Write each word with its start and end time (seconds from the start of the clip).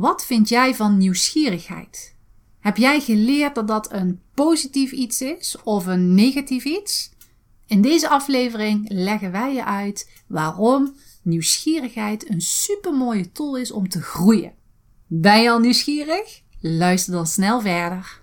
Wat 0.00 0.24
vind 0.24 0.48
jij 0.48 0.74
van 0.74 0.98
nieuwsgierigheid? 0.98 2.14
Heb 2.60 2.76
jij 2.76 3.00
geleerd 3.00 3.54
dat 3.54 3.68
dat 3.68 3.92
een 3.92 4.20
positief 4.34 4.92
iets 4.92 5.20
is 5.20 5.56
of 5.64 5.86
een 5.86 6.14
negatief 6.14 6.64
iets? 6.64 7.10
In 7.66 7.82
deze 7.82 8.08
aflevering 8.08 8.86
leggen 8.88 9.32
wij 9.32 9.54
je 9.54 9.64
uit 9.64 10.10
waarom 10.26 10.94
nieuwsgierigheid 11.22 12.30
een 12.30 12.40
supermooie 12.40 13.32
tool 13.32 13.56
is 13.56 13.72
om 13.72 13.88
te 13.88 14.02
groeien. 14.02 14.52
Ben 15.06 15.42
je 15.42 15.50
al 15.50 15.58
nieuwsgierig? 15.58 16.40
Luister 16.60 17.12
dan 17.12 17.26
snel 17.26 17.60
verder. 17.60 18.20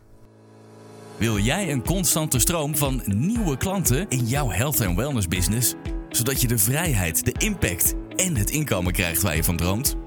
Wil 1.18 1.38
jij 1.38 1.72
een 1.72 1.84
constante 1.84 2.40
stroom 2.40 2.76
van 2.76 3.02
nieuwe 3.06 3.58
klanten 3.58 4.10
in 4.10 4.26
jouw 4.26 4.50
health 4.50 4.80
en 4.80 4.96
wellness 4.96 5.28
business, 5.28 5.74
zodat 6.10 6.42
je 6.42 6.48
de 6.48 6.58
vrijheid, 6.58 7.26
de 7.26 7.34
impact 7.38 7.94
en 8.16 8.36
het 8.36 8.50
inkomen 8.50 8.94
krijgt 8.94 9.22
waar 9.22 9.36
je 9.36 9.44
van 9.44 9.58
droomt? 9.58 10.07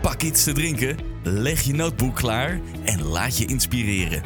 pak 0.00 0.22
iets 0.22 0.44
te 0.44 0.52
drinken, 0.52 0.96
leg 1.22 1.60
je 1.60 1.72
notebook 1.72 2.14
klaar 2.14 2.60
en 2.84 3.02
laat 3.02 3.36
je 3.36 3.46
inspireren. 3.46 4.22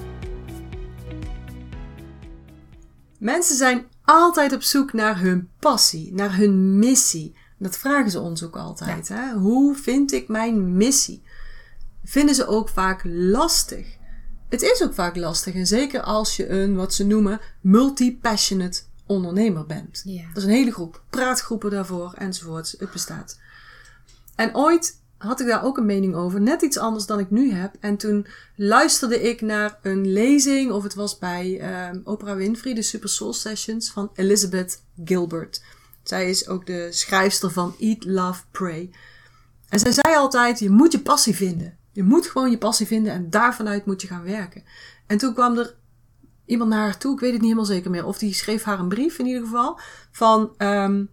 Mensen 3.19 3.57
zijn 3.57 3.87
altijd 4.05 4.53
op 4.53 4.63
zoek 4.63 4.93
naar 4.93 5.21
hun 5.21 5.49
passie, 5.59 6.13
naar 6.13 6.37
hun 6.37 6.79
missie. 6.79 7.37
Dat 7.59 7.79
vragen 7.79 8.11
ze 8.11 8.21
ons 8.21 8.43
ook 8.43 8.57
altijd. 8.57 9.09
Hè? 9.09 9.33
Hoe 9.33 9.75
vind 9.75 10.13
ik 10.13 10.29
mijn 10.29 10.77
missie? 10.77 11.23
Vinden 12.05 12.35
ze 12.35 12.47
ook 12.47 12.69
vaak 12.69 13.01
lastig. 13.05 13.87
Het 14.49 14.63
is 14.63 14.83
ook 14.83 14.95
vaak 14.95 15.17
lastig. 15.17 15.55
En 15.55 15.67
zeker 15.67 16.01
als 16.01 16.37
je 16.37 16.49
een, 16.49 16.75
wat 16.75 16.95
ze 16.95 17.07
noemen, 17.07 17.41
multi-passionate 17.61 18.83
ondernemer 19.07 19.67
bent. 19.67 20.03
Ja. 20.05 20.27
Dat 20.27 20.37
is 20.37 20.45
een 20.45 20.55
hele 20.55 20.73
groep. 20.73 21.03
Praatgroepen 21.11 21.71
daarvoor 21.71 22.13
enzovoorts. 22.13 22.75
Het 22.79 22.91
bestaat. 22.91 23.39
En 24.35 24.57
ooit 24.57 25.03
had 25.25 25.41
ik 25.41 25.47
daar 25.47 25.65
ook 25.65 25.77
een 25.77 25.87
mening 25.87 26.15
over. 26.15 26.41
Net 26.41 26.63
iets 26.63 26.79
anders 26.79 27.07
dan 27.07 27.19
ik 27.19 27.31
nu 27.31 27.53
heb. 27.53 27.75
En 27.81 27.97
toen 27.97 28.27
luisterde 28.57 29.21
ik 29.21 29.41
naar 29.41 29.79
een 29.83 30.13
lezing. 30.13 30.71
Of 30.71 30.83
het 30.83 30.95
was 30.95 31.19
bij 31.19 31.61
ehm, 31.61 32.01
Oprah 32.05 32.37
Winfrey. 32.37 32.75
De 32.75 32.83
Super 32.83 33.09
Soul 33.09 33.33
Sessions 33.33 33.91
van 33.91 34.11
Elizabeth 34.15 34.83
Gilbert. 35.05 35.63
Zij 36.03 36.31
is 36.31 36.49
ook 36.49 36.67
de 36.67 36.89
schrijfster 36.91 37.51
van 37.51 37.75
Eat, 37.79 38.05
Love, 38.05 38.43
Pray. 38.51 38.91
En 39.69 39.79
zij 39.79 39.93
zei 39.93 40.17
altijd, 40.17 40.59
je 40.59 40.71
moet 40.71 40.93
je 40.93 41.01
passie 41.01 41.35
vinden. 41.35 41.77
Je 41.93 42.03
moet 42.03 42.27
gewoon 42.27 42.51
je 42.51 42.59
passie 42.59 42.87
vinden 42.87 43.13
en 43.13 43.31
daarvanuit 43.31 43.87
moet 43.87 44.03
je 44.03 44.09
gaan 44.09 44.25
werken. 44.25 44.63
En 45.07 45.19
toen 45.19 45.35
kwam 45.35 45.59
er 45.59 45.75
iemand 46.47 46.71
naar 46.71 46.81
haar 46.81 46.99
toe, 46.99 47.15
ik 47.15 47.21
weet 47.21 47.33
het 47.33 47.41
niet 47.41 47.51
helemaal 47.51 47.73
zeker 47.75 47.91
meer. 47.91 48.07
Of 48.07 48.19
die 48.19 48.35
schreef 48.35 48.63
haar 48.63 48.79
een 48.79 48.89
brief 48.89 49.19
in 49.19 49.27
ieder 49.27 49.43
geval. 49.43 49.79
Van, 50.11 50.55
um, 50.59 51.11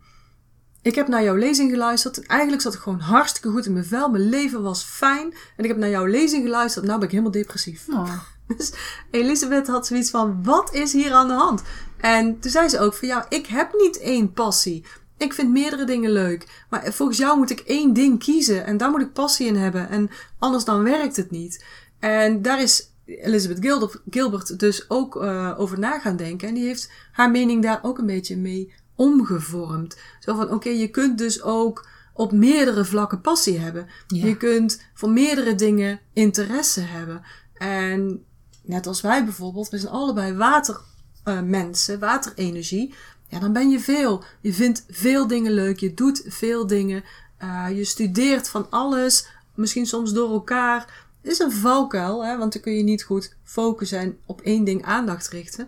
ik 0.82 0.96
heb 0.96 1.08
naar 1.08 1.24
jouw 1.24 1.36
lezing 1.36 1.72
geluisterd. 1.72 2.20
En 2.20 2.26
eigenlijk 2.28 2.62
zat 2.62 2.74
ik 2.74 2.80
gewoon 2.80 3.00
hartstikke 3.00 3.50
goed 3.50 3.66
in 3.66 3.74
mijn 3.74 3.86
vel. 3.86 4.10
Mijn 4.10 4.30
leven 4.30 4.62
was 4.62 4.84
fijn. 4.84 5.34
En 5.58 5.64
ik 5.64 5.68
heb 5.68 5.78
naar 5.78 5.90
jouw 5.90 6.06
lezing 6.06 6.44
geluisterd. 6.44 6.86
Nou 6.86 6.98
ben 6.98 7.06
ik 7.08 7.14
helemaal 7.14 7.34
depressief. 7.34 7.88
Oh. 7.90 8.14
Dus 8.58 8.74
Elisabeth 9.12 9.68
had 9.68 9.88
zoiets 9.88 10.10
van, 10.10 10.44
wat 10.44 10.74
is 10.74 10.94
hier 10.94 11.14
aan 11.14 11.28
de 11.28 11.34
hand? 11.34 11.62
En 11.98 12.40
toen 12.40 12.52
zei 12.52 12.70
ze 12.70 12.80
ook 12.80 12.94
van, 12.94 13.08
ja, 13.08 13.26
ik 13.30 13.46
heb 13.46 13.74
niet 13.78 14.00
één 14.00 14.34
passie. 14.34 14.86
Ik 15.18 15.34
vind 15.34 15.52
meerdere 15.52 15.86
dingen 15.86 16.12
leuk. 16.12 16.66
Maar 16.70 16.94
volgens 16.94 17.18
jou 17.18 17.38
moet 17.38 17.50
ik 17.50 17.60
één 17.60 17.94
ding 17.94 18.20
kiezen. 18.20 18.66
En 18.66 18.78
daar 18.78 18.90
moet 18.90 19.02
ik 19.02 19.14
passie 19.14 19.48
in 19.48 19.56
hebben. 19.56 19.90
En 19.90 20.10
anders 20.40 20.64
dan 20.64 20.84
werkt 20.84 21.16
het 21.16 21.32
niet. 21.32 21.66
En 22.00 22.42
daar 22.42 22.62
is 22.62 22.92
Elizabeth 23.06 24.00
Gilbert 24.10 24.60
dus 24.60 24.90
ook 24.90 25.16
uh, 25.16 25.54
over 25.58 25.80
na 25.80 26.00
gaan 26.00 26.16
denken. 26.16 26.48
En 26.48 26.54
die 26.54 26.66
heeft 26.66 26.92
haar 27.12 27.32
mening 27.32 27.64
daar 27.64 27.80
ook 27.82 27.98
een 27.98 28.06
beetje 28.06 28.38
mee 28.38 28.74
omgevormd. 28.96 29.98
Zo 30.20 30.36
van, 30.36 30.46
oké, 30.46 30.54
okay, 30.54 30.78
je 30.78 30.88
kunt 30.88 31.18
dus 31.18 31.42
ook 31.42 31.88
op 32.14 32.32
meerdere 32.32 32.86
vlakken 32.86 33.22
passie 33.22 33.60
hebben. 33.60 33.88
Ja. 34.08 34.26
Je 34.26 34.38
kunt 34.38 34.82
voor 34.94 35.10
meerdere 35.10 35.56
dingen 35.56 36.00
interesse 36.14 36.82
hebben. 36.82 37.22
En 37.54 38.24
net 38.64 38.88
als 38.88 39.02
wij 39.02 39.24
bijvoorbeeld, 39.24 39.70
we 39.70 39.78
zijn 39.78 39.94
allebei 39.94 40.34
watermensen, 40.34 41.94
uh, 41.94 42.00
waterenergie. 42.00 42.94
Ja, 43.28 43.40
dan 43.40 43.54
ben 43.54 43.70
je 43.70 43.80
veel. 43.80 44.24
Je 44.42 44.54
vindt 44.54 44.86
veel 44.90 45.28
dingen 45.28 45.52
leuk, 45.52 45.80
je 45.80 45.94
doet 45.94 46.24
veel 46.28 46.68
dingen. 46.68 47.04
Uh, 47.44 47.66
je 47.76 47.84
studeert 47.84 48.50
van 48.50 48.70
alles, 48.70 49.28
misschien 49.56 49.86
soms 49.86 50.14
door 50.14 50.32
elkaar. 50.32 51.08
Het 51.22 51.32
is 51.32 51.40
een 51.40 51.52
valkuil, 51.52 52.26
hè, 52.26 52.38
want 52.38 52.54
dan 52.54 52.62
kun 52.62 52.74
je 52.74 52.84
niet 52.84 53.04
goed 53.04 53.36
focussen 53.44 54.00
en 54.00 54.18
op 54.26 54.42
één 54.42 54.64
ding 54.64 54.84
aandacht 54.84 55.28
richten. 55.28 55.68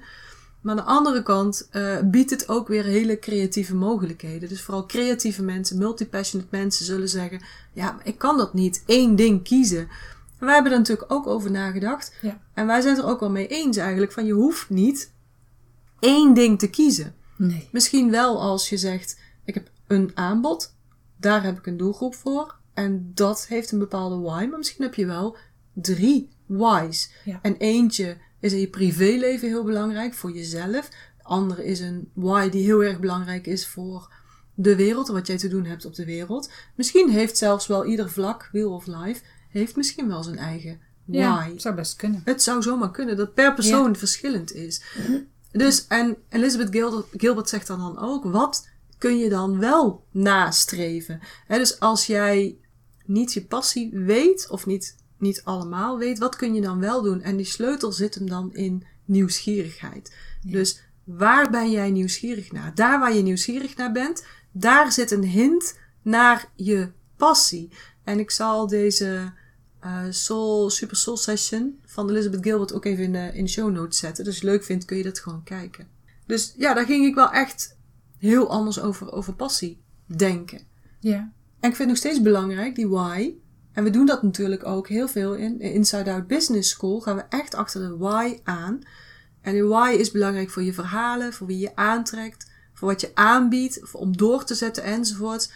Maar 0.64 0.78
aan 0.78 0.86
de 0.86 0.92
andere 0.92 1.24
kant 1.24 1.70
uh, 1.72 2.00
biedt 2.04 2.30
het 2.30 2.50
ook 2.50 2.68
weer 2.68 2.84
hele 2.84 3.20
creatieve 3.20 3.76
mogelijkheden. 3.76 4.50
Dus 4.50 4.62
vooral 4.62 4.86
creatieve 4.86 5.44
mensen, 5.44 5.78
multipassionate 5.78 6.56
mensen 6.56 6.86
zullen 6.86 7.10
zeggen: 7.10 7.42
Ja, 7.74 7.98
ik 8.04 8.18
kan 8.18 8.38
dat 8.38 8.54
niet 8.54 8.84
één 8.86 9.16
ding 9.16 9.44
kiezen. 9.44 9.88
En 10.40 10.46
wij 10.46 10.54
hebben 10.54 10.72
er 10.72 10.78
natuurlijk 10.78 11.12
ook 11.12 11.28
over 11.28 11.52
nagedacht. 11.52 12.14
Ja. 12.22 12.40
En 12.54 12.68
wij 12.68 12.82
zijn 12.82 12.96
het 12.96 13.04
er 13.04 13.10
ook 13.10 13.20
wel 13.20 13.30
mee 13.30 13.48
eens 13.48 13.78
eigenlijk: 13.78 14.12
van 14.12 14.26
je 14.26 14.34
hoeft 14.34 14.70
niet 14.70 15.12
één 16.00 16.34
ding 16.34 16.60
te 16.60 16.70
kiezen. 16.70 17.16
Nee. 17.38 17.70
Misschien 17.72 18.12
wel 18.12 18.42
als 18.42 18.70
je 18.70 18.78
zegt: 18.78 19.20
Ik 19.46 19.54
heb 19.54 19.70
een 19.88 20.12
aanbod, 20.14 20.76
daar 21.18 21.44
heb 21.44 21.58
ik 21.58 21.66
een 21.66 21.78
doelgroep 21.78 22.16
voor. 22.16 22.56
En 22.74 23.12
dat 23.14 23.48
heeft 23.48 23.72
een 23.72 23.80
bepaalde 23.80 24.18
why. 24.18 24.46
Maar 24.50 24.58
misschien 24.58 24.84
heb 24.84 24.94
je 24.94 25.06
wel 25.06 25.38
drie 25.74 26.30
why's. 26.46 27.12
Ja. 27.26 27.40
En 27.42 27.58
eentje 27.58 28.18
is 28.44 28.54
in 28.54 28.60
je 28.60 28.68
privéleven 28.68 29.48
heel 29.48 29.64
belangrijk 29.64 30.14
voor 30.14 30.32
jezelf. 30.32 30.90
De 31.18 31.24
andere 31.24 31.66
is 31.66 31.80
een 31.80 32.10
why 32.14 32.50
die 32.50 32.64
heel 32.64 32.84
erg 32.84 33.00
belangrijk 33.00 33.48
is 33.48 33.68
voor 33.68 34.14
de 34.54 34.76
wereld. 34.76 35.08
Wat 35.08 35.28
jij 35.28 35.38
te 35.38 35.48
doen 35.48 35.66
hebt 35.66 35.86
op 35.86 35.96
de 35.96 36.06
wereld. 36.06 36.50
Misschien 36.76 37.10
heeft 37.10 37.38
zelfs 37.38 37.68
wel 37.68 37.86
ieder 37.86 38.10
vlak, 38.10 38.50
Wheel 38.52 38.72
of 38.72 38.86
Life, 38.86 39.22
heeft 39.50 39.76
misschien 39.76 40.08
wel 40.08 40.24
zijn 40.24 40.38
eigen 40.38 40.80
Ja, 41.06 41.36
why. 41.36 41.58
zou 41.58 41.76
best 41.76 41.96
kunnen. 41.96 42.22
Het 42.26 42.44
zou 42.44 42.62
zomaar 42.62 42.92
kunnen 42.92 43.18
dat 43.18 43.34
per 43.34 43.54
persoon 43.54 43.96
verschillend 43.96 44.54
is. 44.54 44.82
Dus, 45.52 45.88
en 45.88 46.18
Elizabeth 46.30 46.70
Gilbert, 46.72 47.06
Gilbert 47.18 47.50
zegt 47.50 47.68
dan, 47.68 47.80
dan 47.80 48.00
ook, 48.00 48.24
wat 48.24 48.68
kun 48.98 49.18
je 49.18 49.30
dan 49.30 49.60
wel 49.60 50.06
nastreven? 50.12 51.20
He, 51.48 51.58
dus 51.58 51.80
als 51.80 52.06
jij 52.06 52.58
niet 53.06 53.34
je 53.34 53.46
passie 53.46 53.90
weet, 53.94 54.48
of 54.50 54.66
niet, 54.66 54.96
niet 55.24 55.42
allemaal 55.44 55.98
weet, 55.98 56.20
wat 56.20 56.36
kun 56.36 56.54
je 56.54 56.62
dan 56.62 56.80
wel 56.80 57.02
doen? 57.02 57.22
En 57.22 57.38
die 57.38 57.46
sleutel 57.46 57.92
zit 57.92 58.16
hem 58.16 58.30
dan 58.30 58.54
in 58.54 58.84
nieuwsgierigheid. 59.06 60.16
Dus 60.42 60.82
waar 61.04 61.50
ben 61.50 61.72
jij 61.72 61.92
nieuwsgierig 61.92 62.52
naar? 62.52 62.76
Daar 62.76 63.00
waar 63.00 63.14
je 63.14 63.22
nieuwsgierig 63.22 63.76
naar 63.76 63.92
bent, 63.92 64.26
daar 64.52 64.92
zit 64.92 65.12
een 65.12 65.24
hint 65.24 65.80
naar 66.02 66.50
je 66.56 66.92
passie. 67.18 67.70
En 68.04 68.20
ik 68.20 68.32
zal 68.32 68.68
deze 68.68 69.32
uh, 69.86 70.02
Soul, 70.10 70.70
Super 70.70 70.98
Soul 70.98 71.18
Session 71.18 71.80
van 71.86 72.10
Elizabeth 72.10 72.44
Gilbert 72.44 72.74
ook 72.74 72.86
even 72.86 73.04
in 73.04 73.12
de, 73.12 73.32
in 73.34 73.44
de 73.44 73.50
show 73.50 73.72
notes 73.72 74.00
zetten. 74.00 74.24
Dus 74.24 74.34
als 74.34 74.42
je 74.42 74.50
leuk 74.50 74.64
vindt, 74.64 74.86
kun 74.86 74.98
je 74.98 75.04
dat 75.04 75.20
gewoon 75.20 75.44
kijken. 75.44 75.88
Dus 76.26 76.54
ja, 76.58 76.74
daar 76.74 76.86
ging 76.86 77.06
ik 77.06 77.16
wel 77.16 77.32
echt 77.32 77.78
heel 78.18 78.50
anders 78.50 78.80
over, 78.80 79.12
over 79.12 79.34
passie 79.34 79.82
denken. 80.06 80.62
Ja. 81.00 81.32
En 81.60 81.70
ik 81.70 81.76
vind 81.76 81.78
het 81.78 81.88
nog 81.88 81.98
steeds 81.98 82.22
belangrijk, 82.22 82.76
die 82.76 82.88
why. 82.88 83.34
En 83.74 83.84
we 83.84 83.90
doen 83.90 84.06
dat 84.06 84.24
natuurlijk 84.24 84.66
ook 84.66 84.88
heel 84.88 85.08
veel 85.08 85.34
in 85.34 85.60
Inside 85.60 86.12
Out 86.12 86.28
Business 86.28 86.70
School. 86.70 87.00
Gaan 87.00 87.16
we 87.16 87.24
echt 87.30 87.56
achter 87.56 87.82
de 87.82 87.98
why 87.98 88.40
aan. 88.44 88.80
En 89.42 89.54
de 89.54 89.64
why 89.64 89.96
is 89.98 90.12
belangrijk 90.12 90.50
voor 90.50 90.64
je 90.64 90.74
verhalen, 90.74 91.34
voor 91.34 91.48
wie 91.48 91.60
je 91.60 91.76
aantrekt, 91.76 92.52
voor 92.74 92.88
wat 92.88 93.02
je 93.02 93.12
aanbiedt, 93.14 93.94
om 93.94 94.18
door 94.18 94.44
te 94.44 94.56
zetten 94.56 94.84
enzovoort. 94.84 95.52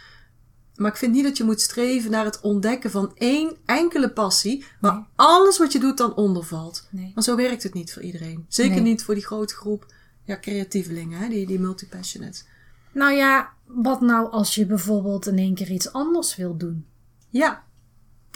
Maar 0.76 0.92
ik 0.92 0.98
vind 0.98 1.14
niet 1.14 1.24
dat 1.24 1.38
je 1.38 1.44
moet 1.44 1.62
streven 1.62 2.12
naar 2.12 2.26
het 2.26 2.42
ontdekken 2.42 2.92
van 2.92 3.12
één 3.16 3.56
enkele 3.66 4.10
passie, 4.10 4.66
waar 4.80 4.94
Nee. 4.94 5.06
alles 5.16 5.58
wat 5.58 5.72
je 5.72 5.80
doet 5.80 5.98
dan 5.98 6.16
onder 6.16 6.44
valt. 6.44 6.88
Nee. 6.92 7.12
Want 7.14 7.26
zo 7.26 7.36
werkt 7.36 7.64
het 7.64 7.74
niet 7.74 7.94
voor 7.94 8.02
iedereen. 8.02 8.46
Zeker 8.48 8.74
Nee. 8.74 8.82
niet 8.84 9.04
voor 9.04 9.14
die 9.14 9.26
grote 9.26 9.56
groep 9.56 9.94
ja, 10.24 10.38
creatievelingen, 10.40 11.20
hè, 11.20 11.28
die, 11.30 11.46
die 11.48 11.60
multipassionates. 11.60 12.46
Nou 12.92 13.14
ja, 13.14 13.50
wat 13.66 14.02
nou 14.02 14.32
als 14.32 14.56
je 14.56 14.66
bijvoorbeeld 14.66 15.28
in 15.28 15.38
één 15.38 15.56
keer 15.56 15.72
iets 15.72 15.92
anders 15.94 16.36
wil 16.36 16.58
doen? 16.58 16.86
Ja, 17.30 17.64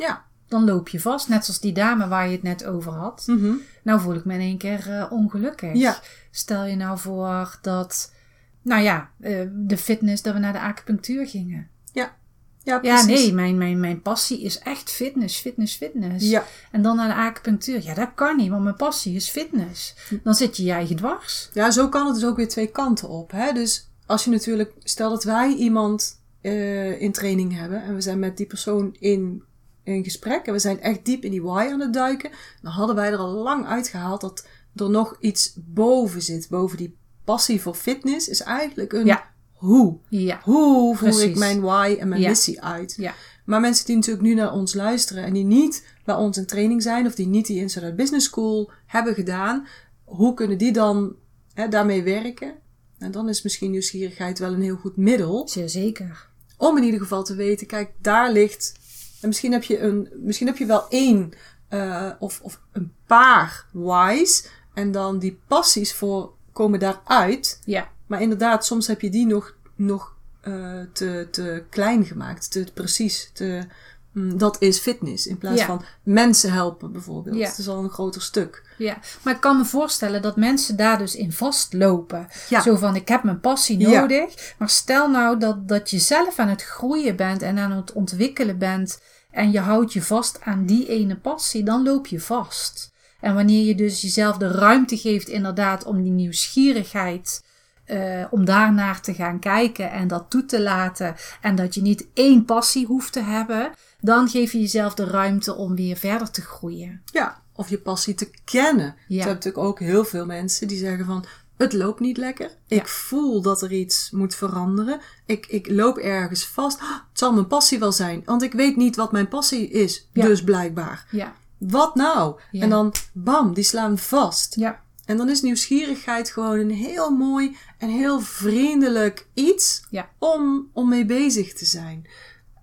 ja. 0.01 0.25
Dan 0.47 0.65
loop 0.65 0.89
je 0.89 0.99
vast, 0.99 1.27
net 1.29 1.45
zoals 1.45 1.59
die 1.59 1.73
dame 1.73 2.07
waar 2.07 2.25
je 2.25 2.31
het 2.31 2.43
net 2.43 2.65
over 2.65 2.91
had. 2.91 3.23
Mhm. 3.27 3.53
Nou 3.83 4.01
voel 4.01 4.15
ik 4.15 4.25
me 4.25 4.33
in 4.33 4.39
één 4.39 4.57
keer 4.57 4.89
eh, 4.89 5.11
ongelukkig. 5.11 5.73
Ja. 5.73 5.99
Stel 6.31 6.65
je 6.65 6.75
nou 6.75 6.97
voor 6.97 7.57
dat, 7.61 8.13
nou 8.61 8.81
ja, 8.81 9.09
eh, 9.19 9.47
de 9.51 9.77
fitness, 9.77 10.21
dat 10.21 10.33
we 10.33 10.39
naar 10.39 10.53
de 10.53 10.59
acupunctuur 10.59 11.27
gingen. 11.27 11.67
Ja. 11.93 12.15
Ja, 12.63 12.79
Ja, 12.81 13.03
precies. 13.03 13.05
nee, 13.05 13.33
mijn, 13.33 13.57
mijn, 13.57 13.79
mijn 13.79 14.01
passie 14.01 14.41
is 14.41 14.59
echt 14.59 14.89
fitness, 14.89 15.39
fitness, 15.39 15.75
fitness. 15.75 16.29
Ja. 16.29 16.43
En 16.71 16.81
dan 16.81 16.95
naar 16.95 17.07
de 17.07 17.21
acupunctuur. 17.21 17.83
Ja, 17.83 17.93
dat 17.93 18.09
kan 18.15 18.37
niet, 18.37 18.49
want 18.49 18.63
mijn 18.63 18.75
passie 18.75 19.15
is 19.15 19.29
fitness. 19.29 19.95
Dan 20.23 20.33
zit 20.35 20.57
je 20.57 20.63
je 20.63 20.71
eigen 20.71 20.95
dwars. 20.95 21.49
Ja, 21.53 21.71
zo 21.71 21.89
kan 21.89 22.05
het 22.05 22.15
dus 22.15 22.25
ook 22.25 22.35
weer 22.37 22.47
twee 22.47 22.67
kanten 22.67 23.09
op. 23.09 23.31
Hè? 23.31 23.53
Dus 23.53 23.89
als 24.05 24.23
je 24.23 24.29
natuurlijk, 24.31 24.73
stel 24.83 25.09
dat 25.09 25.23
wij 25.23 25.53
iemand 25.53 26.19
eh, 26.41 27.01
in 27.01 27.11
training 27.11 27.57
hebben 27.57 27.83
en 27.83 27.95
we 27.95 28.01
zijn 28.01 28.19
met 28.19 28.37
die 28.37 28.45
persoon 28.45 28.95
in, 28.99 29.43
in 29.83 30.03
gesprek 30.03 30.45
en 30.45 30.53
we 30.53 30.59
zijn 30.59 30.81
echt 30.81 31.05
diep 31.05 31.23
in 31.23 31.31
die 31.31 31.41
why 31.41 31.67
aan 31.71 31.79
het 31.79 31.93
duiken, 31.93 32.31
dan 32.61 32.71
hadden 32.71 32.95
wij 32.95 33.11
er 33.11 33.17
al 33.17 33.29
lang 33.31 33.65
uitgehaald 33.65 34.21
dat 34.21 34.47
er 34.75 34.89
nog 34.89 35.15
iets 35.19 35.53
boven 35.57 36.21
zit. 36.21 36.49
Boven 36.49 36.77
die 36.77 36.95
passie 37.23 37.61
voor 37.61 37.75
fitness 37.75 38.27
is 38.27 38.41
eigenlijk 38.41 38.93
een 38.93 39.05
Ja. 39.05 39.29
hoe. 39.53 39.97
Ja. 40.09 40.39
Hoe 40.43 40.97
voer 40.97 41.23
ik 41.23 41.35
mijn 41.37 41.61
why 41.61 41.97
en 41.99 42.07
mijn 42.07 42.21
Ja. 42.21 42.29
missie 42.29 42.61
uit? 42.61 42.93
Ja. 42.97 43.13
Maar 43.45 43.59
mensen 43.59 43.85
die 43.85 43.95
natuurlijk 43.95 44.25
nu 44.25 44.33
naar 44.33 44.53
ons 44.53 44.73
luisteren 44.73 45.23
en 45.23 45.33
die 45.33 45.43
niet 45.43 45.85
bij 46.05 46.15
ons 46.15 46.37
in 46.37 46.45
training 46.45 46.81
zijn 46.81 47.05
of 47.05 47.15
die 47.15 47.27
niet 47.27 47.45
die 47.45 47.59
Inside 47.59 47.85
Out 47.85 47.95
Business 47.95 48.25
School 48.27 48.71
hebben 48.85 49.13
gedaan, 49.13 49.67
hoe 50.03 50.33
kunnen 50.33 50.57
die 50.57 50.71
dan 50.73 51.15
hè, 51.53 51.67
daarmee 51.67 52.03
werken? 52.03 52.53
En 52.97 53.11
dan 53.11 53.29
is 53.29 53.41
misschien 53.41 53.71
nieuwsgierigheid 53.71 54.39
wel 54.39 54.53
een 54.53 54.61
heel 54.61 54.75
goed 54.75 54.97
middel 54.97 55.47
Zeer 55.47 55.69
zeker. 55.69 56.27
om 56.57 56.77
in 56.77 56.83
ieder 56.83 56.99
geval 56.99 57.23
te 57.23 57.35
weten, 57.35 57.67
kijk, 57.67 57.91
daar 58.01 58.31
ligt. 58.31 58.73
En 59.21 59.27
misschien 59.27 59.51
heb 59.51 59.63
je, 59.63 59.79
een, 59.79 60.09
misschien 60.15 60.47
heb 60.47 60.57
je 60.57 60.65
wel 60.65 60.89
één 60.89 61.33
eh, 61.67 62.09
of, 62.19 62.39
of 62.41 62.61
een 62.71 62.93
paar 63.05 63.65
whys 63.71 64.47
en 64.73 64.91
dan 64.91 65.19
die 65.19 65.39
passies 65.47 65.93
voor 65.93 66.33
komen 66.53 66.79
daaruit. 66.79 67.61
Ja. 67.65 67.89
Maar 68.07 68.21
inderdaad, 68.21 68.65
soms 68.65 68.87
heb 68.87 69.01
je 69.01 69.09
die 69.09 69.25
nog, 69.25 69.55
nog 69.75 70.15
eh, 70.41 70.79
te, 70.93 71.27
te 71.31 71.63
klein 71.69 72.05
gemaakt. 72.05 72.51
Te 72.51 72.65
precies. 72.73 73.29
Te, 73.33 73.65
mm, 74.11 74.37
dat 74.37 74.61
is 74.61 74.79
fitness. 74.79 75.27
In 75.27 75.37
plaats 75.37 75.59
Ja. 75.59 75.65
van 75.65 75.83
mensen 76.03 76.51
helpen 76.51 76.91
bijvoorbeeld. 76.91 77.35
Ja. 77.35 77.47
Dat 77.47 77.57
is 77.57 77.67
al 77.67 77.83
een 77.83 77.89
groter 77.89 78.21
stuk. 78.21 78.70
Ja, 78.81 78.97
maar 79.21 79.33
ik 79.33 79.41
kan 79.41 79.57
me 79.57 79.65
voorstellen 79.65 80.21
dat 80.21 80.35
mensen 80.35 80.75
daar 80.75 80.97
dus 80.97 81.15
in 81.15 81.31
vastlopen. 81.31 82.27
Ja. 82.49 82.61
Zo 82.61 82.75
van, 82.75 82.95
ik 82.95 83.07
heb 83.07 83.23
mijn 83.23 83.39
passie 83.39 83.79
Ja. 83.79 83.99
nodig. 83.99 84.53
Maar 84.57 84.69
stel 84.69 85.09
nou 85.09 85.39
dat, 85.39 85.67
dat 85.67 85.89
je 85.89 85.99
zelf 85.99 86.39
aan 86.39 86.47
het 86.47 86.63
groeien 86.63 87.15
bent 87.15 87.41
en 87.41 87.57
aan 87.57 87.71
het 87.71 87.93
ontwikkelen 87.93 88.57
bent. 88.57 89.01
En 89.31 89.51
je 89.51 89.59
houdt 89.59 89.93
je 89.93 90.01
vast 90.01 90.41
aan 90.41 90.65
die 90.65 90.87
ene 90.87 91.15
passie, 91.15 91.63
dan 91.63 91.83
loop 91.83 92.07
je 92.07 92.19
vast. 92.19 92.91
En 93.19 93.35
wanneer 93.35 93.65
je 93.65 93.75
dus 93.75 94.01
jezelf 94.01 94.37
de 94.37 94.51
ruimte 94.51 94.97
geeft 94.97 95.27
inderdaad 95.27 95.85
om 95.85 96.01
die 96.03 96.11
nieuwsgierigheid... 96.11 97.43
eh, 97.85 98.25
om 98.29 98.45
daarnaar 98.45 99.01
te 99.01 99.13
gaan 99.13 99.39
kijken 99.39 99.91
en 99.91 100.07
dat 100.07 100.25
toe 100.29 100.45
te 100.45 100.61
laten. 100.61 101.15
En 101.41 101.55
dat 101.55 101.75
je 101.75 101.81
niet 101.81 102.07
één 102.13 102.45
passie 102.45 102.85
hoeft 102.85 103.13
te 103.13 103.21
hebben. 103.21 103.71
Dan 103.99 104.27
geef 104.29 104.51
je 104.51 104.59
jezelf 104.59 104.93
de 104.93 105.05
ruimte 105.05 105.55
om 105.55 105.75
weer 105.75 105.95
verder 105.97 106.31
te 106.31 106.41
groeien. 106.41 107.01
Ja. 107.05 107.41
Of 107.55 107.69
je 107.69 107.77
passie 107.77 108.13
te 108.15 108.29
kennen. 108.43 108.95
Ja. 109.07 109.17
Hebt 109.17 109.33
natuurlijk 109.33 109.63
ook 109.63 109.79
heel 109.79 110.05
veel 110.05 110.25
mensen 110.25 110.67
die 110.67 110.77
zeggen 110.77 111.05
van... 111.05 111.25
Het 111.57 111.73
loopt 111.73 111.99
niet 111.99 112.17
lekker. 112.17 112.49
Ik 112.67 112.77
Ja. 112.81 112.85
voel 112.85 113.41
dat 113.41 113.61
er 113.61 113.71
iets 113.71 114.11
moet 114.11 114.35
veranderen. 114.35 114.99
Ik, 115.25 115.45
ik 115.47 115.69
loop 115.69 115.97
ergens 115.97 116.45
vast. 116.47 116.79
Ah, 116.79 116.89
Het 116.89 117.19
zal 117.19 117.33
mijn 117.33 117.47
passie 117.47 117.79
wel 117.79 117.91
zijn. 117.91 118.21
Want 118.25 118.41
ik 118.43 118.53
weet 118.53 118.75
niet 118.75 118.95
wat 118.95 119.11
mijn 119.11 119.27
passie 119.27 119.69
is. 119.69 120.07
Ja. 120.13 120.25
Dus 120.25 120.43
blijkbaar. 120.43 121.05
Ja, 121.11 121.33
Wat 121.57 121.95
nou? 121.95 122.39
En 122.51 122.69
dan 122.69 122.93
bam, 123.13 123.53
die 123.53 123.63
slaan 123.63 123.97
vast. 123.97 124.55
ja, 124.55 124.81
En 125.05 125.17
dan 125.17 125.29
is 125.29 125.41
nieuwsgierigheid 125.41 126.29
gewoon 126.29 126.59
een 126.59 126.71
heel 126.71 127.09
mooi 127.09 127.57
en 127.77 127.89
heel 127.89 128.19
vriendelijk 128.19 129.27
iets 129.33 129.83
Ja. 129.89 130.09
om, 130.17 130.69
om 130.73 130.89
mee 130.89 131.05
bezig 131.05 131.53
te 131.53 131.65
zijn. 131.65 132.07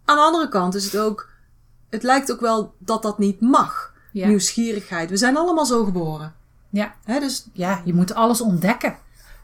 Aan 0.05 0.17
de 0.17 0.23
andere 0.23 0.49
kant 0.49 0.75
is 0.75 0.85
het 0.85 0.99
ook, 0.99 1.29
het 1.90 2.02
lijkt 2.02 2.32
ook 2.32 2.40
wel 2.40 2.75
dat 2.79 3.02
dat 3.02 3.19
niet 3.19 3.40
mag. 3.40 3.93
Ja. 4.12 4.26
Nieuwsgierigheid. 4.29 5.11
We 5.11 5.17
zijn 5.17 5.37
allemaal 5.37 5.67
zo 5.67 5.85
geboren. 5.85 6.35
ja. 6.70 6.94
Hè? 7.05 7.20
Dus 7.20 7.46
Ja, 7.52 7.82
je 7.85 7.94
moet 7.94 8.14
alles 8.14 8.41
ontdekken. 8.41 8.96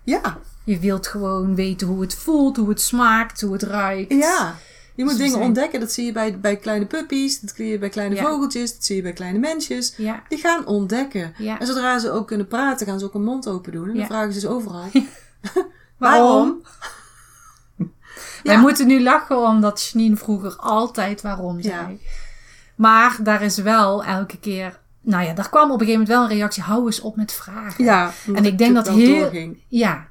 ja, 0.04 0.38
Je 0.64 0.78
wilt 0.78 1.06
gewoon 1.06 1.54
weten 1.54 1.86
hoe 1.86 2.00
het 2.00 2.14
voelt, 2.14 2.56
hoe 2.56 2.68
het 2.68 2.80
smaakt, 2.80 3.40
hoe 3.40 3.52
het 3.52 3.62
ruikt. 3.62 4.12
ja. 4.12 4.54
Je 4.94 5.02
moet 5.02 5.08
Dus 5.12 5.16
dingen 5.18 5.32
zijn- 5.32 5.44
ontdekken. 5.44 5.80
Dat 5.80 5.92
zie 5.92 6.04
je 6.04 6.12
bij, 6.12 6.40
bij 6.40 6.56
kleine 6.56 6.86
puppies, 6.86 7.40
dat 7.40 7.52
zie 7.56 7.66
je 7.66 7.78
bij 7.78 7.88
kleine 7.88 8.14
Ja. 8.14 8.22
vogeltjes, 8.22 8.72
dat 8.74 8.84
zie 8.84 8.96
je 8.96 9.02
bij 9.02 9.12
kleine 9.12 9.38
mensjes. 9.38 9.94
Ja, 9.96 10.22
Die 10.28 10.38
gaan 10.38 10.66
ontdekken. 10.66 11.34
Ja. 11.38 11.58
En 11.60 11.66
zodra 11.66 11.98
ze 11.98 12.10
ook 12.10 12.26
kunnen 12.26 12.46
praten, 12.46 12.86
gaan 12.86 12.98
ze 12.98 13.04
ook 13.04 13.14
een 13.14 13.24
mond 13.24 13.48
open 13.48 13.72
doen. 13.72 13.88
En 13.90 13.96
dan 13.96 14.06
vragen 14.06 14.32
ze 14.32 14.40
dus 14.40 14.48
overal. 14.48 14.84
Waarom? 15.98 16.62
Wij 18.42 18.58
moeten 18.60 18.86
nu 18.86 19.02
lachen 19.02 19.38
omdat 19.38 19.90
Janine 19.92 20.16
vroeger 20.16 20.56
altijd 20.56 21.20
waarom 21.22 21.62
zei. 21.62 21.74
Ja. 21.90 22.08
Maar 22.76 23.16
daar 23.22 23.42
is 23.42 23.56
wel 23.58 24.04
elke 24.04 24.38
keer... 24.38 24.82
Nou 25.00 25.24
ja, 25.24 25.32
daar 25.32 25.48
kwam 25.48 25.70
op 25.70 25.80
een 25.80 25.86
gegeven 25.86 26.00
moment 26.00 26.08
wel 26.18 26.22
een 26.22 26.36
reactie. 26.36 26.62
Hou 26.62 26.86
eens 26.86 27.00
op 27.00 27.16
met 27.16 27.32
vragen. 27.32 27.84
Ja, 27.84 28.10
En 28.34 28.44
ik 28.44 28.58
denk 28.58 28.74
dat 28.74 28.88
heel... 28.88 29.20
doorging. 29.20 29.62
Ja, 29.68 30.08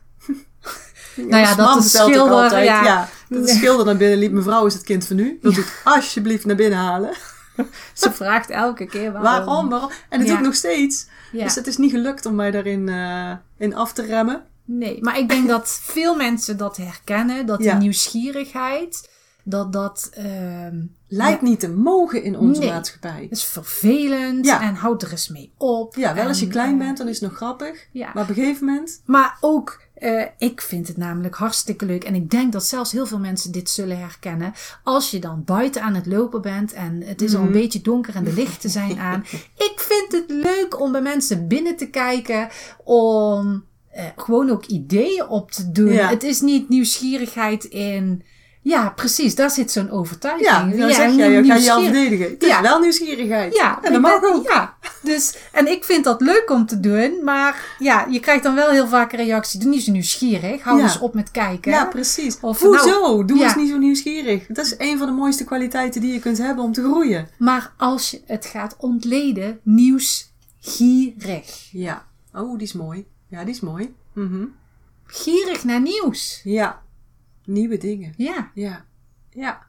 Ja, 1.15 1.23
Nou 1.25 1.41
ja, 1.43 1.55
dat 1.55 1.73
de 1.83 1.89
schilder, 1.89 2.33
altijd, 2.33 2.65
ja. 2.67 2.83
ja. 2.83 3.09
dat 3.29 3.47
de 3.47 3.53
schilder 3.53 3.85
naar 3.85 3.97
binnen 3.97 4.17
liep. 4.17 4.31
Mevrouw 4.31 4.65
is 4.65 4.73
het 4.73 4.83
kind 4.83 5.05
van 5.05 5.17
u. 5.19 5.37
Wilt 5.41 5.57
u 5.57 5.61
het 5.61 5.81
alsjeblieft 5.83 6.45
naar 6.45 6.55
binnen 6.55 6.79
halen? 6.79 7.13
ze 7.93 8.11
vraagt 8.11 8.49
elke 8.49 8.85
keer 8.85 9.11
waarom. 9.11 9.45
Waarom? 9.45 9.69
Waarom? 9.69 9.89
En 10.09 10.19
dat 10.19 10.27
doe 10.27 10.37
ik 10.37 10.43
nog 10.43 10.55
steeds. 10.55 11.07
Dus 11.31 11.55
het 11.55 11.67
is 11.67 11.77
niet 11.77 11.91
gelukt 11.91 12.25
om 12.25 12.35
mij 12.35 12.51
daarin 12.51 12.89
eh, 12.89 13.31
in 13.57 13.75
af 13.75 13.93
te 13.93 14.05
remmen. 14.05 14.43
Nee, 14.65 14.97
maar 15.01 15.17
ik 15.19 15.29
denk 15.29 15.47
dat 15.47 15.79
veel 15.83 16.15
mensen 16.15 16.57
dat 16.57 16.77
herkennen. 16.77 17.45
Dat 17.45 17.59
die 17.59 17.73
nieuwsgierigheid, 17.73 19.09
dat 19.43 19.73
dat... 19.73 20.09
ehm, 20.13 20.75
Lijkt 21.07 21.41
niet 21.41 21.59
te 21.59 21.69
mogen 21.69 22.23
in 22.23 22.37
onze 22.37 22.59
Nee. 22.59 22.69
maatschappij. 22.69 23.27
is 23.29 23.43
vervelend 23.43 24.45
Ja. 24.45 24.61
en 24.61 24.75
houd 24.75 25.01
er 25.03 25.11
eens 25.11 25.29
mee 25.29 25.53
op. 25.57 25.95
Ja, 25.95 26.13
wel 26.13 26.27
als 26.27 26.39
je 26.39 26.47
klein 26.47 26.71
eh, 26.79 26.85
bent, 26.85 26.97
dan 26.97 27.07
is 27.07 27.19
het 27.19 27.29
nog 27.29 27.37
grappig. 27.37 27.87
Ja. 27.91 28.11
Maar 28.13 28.23
op 28.23 28.29
een 28.29 28.35
gegeven 28.35 28.65
moment... 28.65 29.01
Maar 29.05 29.37
ook, 29.41 29.81
eh, 30.03 30.25
ik 30.37 30.61
vind 30.61 30.87
het 30.87 30.97
namelijk 30.97 31.35
hartstikke 31.35 31.85
leuk. 31.85 32.03
En 32.03 32.15
ik 32.15 32.29
denk 32.31 32.51
dat 32.51 32.63
zelfs 32.65 32.91
heel 32.91 33.05
veel 33.05 33.19
mensen 33.19 33.51
dit 33.51 33.69
zullen 33.69 33.99
herkennen. 33.99 34.53
Als 34.83 35.11
je 35.11 35.19
dan 35.19 35.43
buiten 35.45 35.81
aan 35.81 35.93
het 35.95 36.05
lopen 36.05 36.41
bent 36.41 36.73
en 36.73 37.01
het 37.01 37.21
is 37.21 37.33
al 37.33 37.39
Mhm. 37.39 37.47
een 37.47 37.53
beetje 37.61 37.81
donker 37.81 38.15
en 38.15 38.23
de 38.23 38.33
lichten 38.33 38.69
zijn 38.69 38.99
aan. 38.99 39.23
ik 39.69 39.73
vind 39.75 40.11
het 40.11 40.29
leuk 40.43 40.79
om 40.79 40.91
bij 40.91 41.01
mensen 41.01 41.47
binnen 41.47 41.75
te 41.75 41.89
kijken. 41.89 42.49
Om 42.83 43.63
eh, 43.91 44.05
gewoon 44.15 44.49
ook 44.49 44.65
ideeën 44.65 45.27
op 45.27 45.51
te 45.51 45.71
doen. 45.71 45.91
Ja. 45.93 46.09
Het 46.09 46.23
is 46.23 46.41
niet 46.41 46.69
nieuwsgierigheid 46.69 47.63
in... 47.63 48.23
Ja, 48.63 48.89
precies. 48.89 49.35
Daar 49.35 49.49
zit 49.49 49.71
zo'n 49.71 49.89
overtuiging. 49.89 50.49
Ja, 50.49 50.59
dan 50.77 50.93
zeg 50.93 51.15
jij, 51.15 51.31
je 51.31 51.43
ga 51.43 51.55
je 51.55 51.83
verdedigen. 51.83 52.29
Het 52.29 52.43
is 52.43 52.49
Ja. 52.49 52.61
wel 52.61 52.79
nieuwsgierigheid. 52.79 53.55
ja, 53.55 53.79
en 53.81 53.91
dat 53.93 54.01
mag 54.01 54.23
ook. 54.23 54.47
Ja, 54.49 54.77
dus, 55.01 55.35
en 55.51 55.67
ik 55.71 55.83
vind 55.83 56.03
dat 56.03 56.21
leuk 56.21 56.49
om 56.49 56.65
te 56.65 56.79
doen, 56.79 57.23
maar 57.23 57.75
ja, 57.79 58.05
je 58.09 58.19
krijgt 58.19 58.43
dan 58.43 58.55
wel 58.55 58.69
heel 58.69 58.87
vaak 58.87 59.11
een 59.13 59.19
reactie. 59.19 59.59
Doe 59.59 59.69
niet 59.69 59.83
zo 59.83 59.91
nieuwsgierig, 59.91 60.61
hou 60.63 60.77
Ja. 60.77 60.83
eens 60.83 60.99
op 60.99 61.13
met 61.13 61.31
kijken. 61.31 61.71
Ja, 61.71 61.85
precies. 61.85 62.37
Of 62.41 62.59
Hoezo? 62.59 62.85
nou, 62.85 63.25
Doe 63.25 63.37
ja. 63.37 63.43
eens 63.43 63.55
niet 63.55 63.69
zo 63.69 63.77
nieuwsgierig. 63.77 64.45
Dat 64.47 64.65
is 64.65 64.75
een 64.77 64.97
van 64.97 65.07
de 65.07 65.13
mooiste 65.13 65.43
kwaliteiten 65.43 66.01
die 66.01 66.13
je 66.13 66.19
kunt 66.19 66.37
hebben 66.37 66.63
om 66.63 66.73
te 66.73 66.83
groeien. 66.83 67.27
Maar 67.37 67.73
als 67.77 68.11
je 68.11 68.21
het 68.25 68.45
gaat 68.45 68.75
ontleden, 68.77 69.59
nieuwsgierig. 69.63 71.67
Ja. 71.71 72.05
Oh, 72.33 72.57
die 72.57 72.67
is 72.67 72.73
mooi. 72.73 73.05
Ja, 73.27 73.43
die 73.43 73.53
is 73.53 73.59
mooi. 73.59 73.93
Mhm. 74.13 74.45
Gierig 75.05 75.63
naar 75.63 75.81
nieuws. 75.81 76.41
Ja. 76.43 76.81
Nieuwe 77.45 77.77
dingen. 77.77 78.13
Ja, 78.17 78.51
Ja. 78.53 78.85
Ja. 79.29 79.65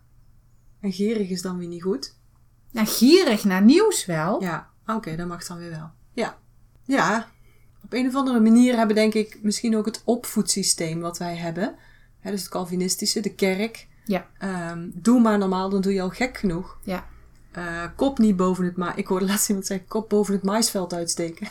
En 0.81 0.93
gierig 0.93 1.28
is 1.28 1.43
dan 1.43 1.59
weer 1.59 1.69
niet 1.69 1.83
goed. 1.83 2.14
nou 2.71 2.87
gierig 2.87 3.45
naar 3.45 3.62
nieuws 3.62 4.07
wel. 4.07 4.43
Ja. 4.43 4.71
Oké, 4.87 5.16
dat 5.16 5.26
mag 5.28 5.47
dan 5.47 5.59
weer 5.59 5.71
wel. 5.71 5.90
Ja. 6.12 6.38
Ja. 6.85 7.28
Op 7.85 7.93
een 7.93 8.07
of 8.07 8.14
andere 8.14 8.40
manier 8.40 8.76
hebben 8.76 8.97
denk 8.97 9.14
ik 9.14 9.38
misschien 9.43 9.76
ook 9.76 9.87
het 9.87 10.02
opvoedsysteem 10.04 11.00
wat 11.00 11.19
wij 11.19 11.37
hebben. 11.37 11.75
Hè, 12.21 12.31
dus 12.31 12.40
het 12.40 12.50
Calvinistische, 12.50 13.21
de 13.21 13.35
kerk. 13.35 13.87
Ja, 14.04 14.26
Ehm, 14.38 14.90
doe 14.95 15.21
maar 15.21 15.38
normaal, 15.38 15.71
dan 15.71 15.81
doe 15.81 15.93
je 15.93 16.02
al 16.02 16.11
gek 16.11 16.37
genoeg. 16.38 16.78
ja. 16.83 17.07
Eh, 17.52 17.85
kop 17.97 18.19
niet 18.19 18.37
boven 18.37 18.64
het 18.64 18.76
maai. 18.76 18.93
Ik 18.97 19.07
hoorde 19.07 19.25
laatst 19.26 19.49
iemand 19.49 19.66
zeggen, 19.66 19.87
kop 19.88 20.09
boven 20.09 20.35
het 20.35 20.43
maisveld 20.43 20.93
uitsteken. 20.95 21.49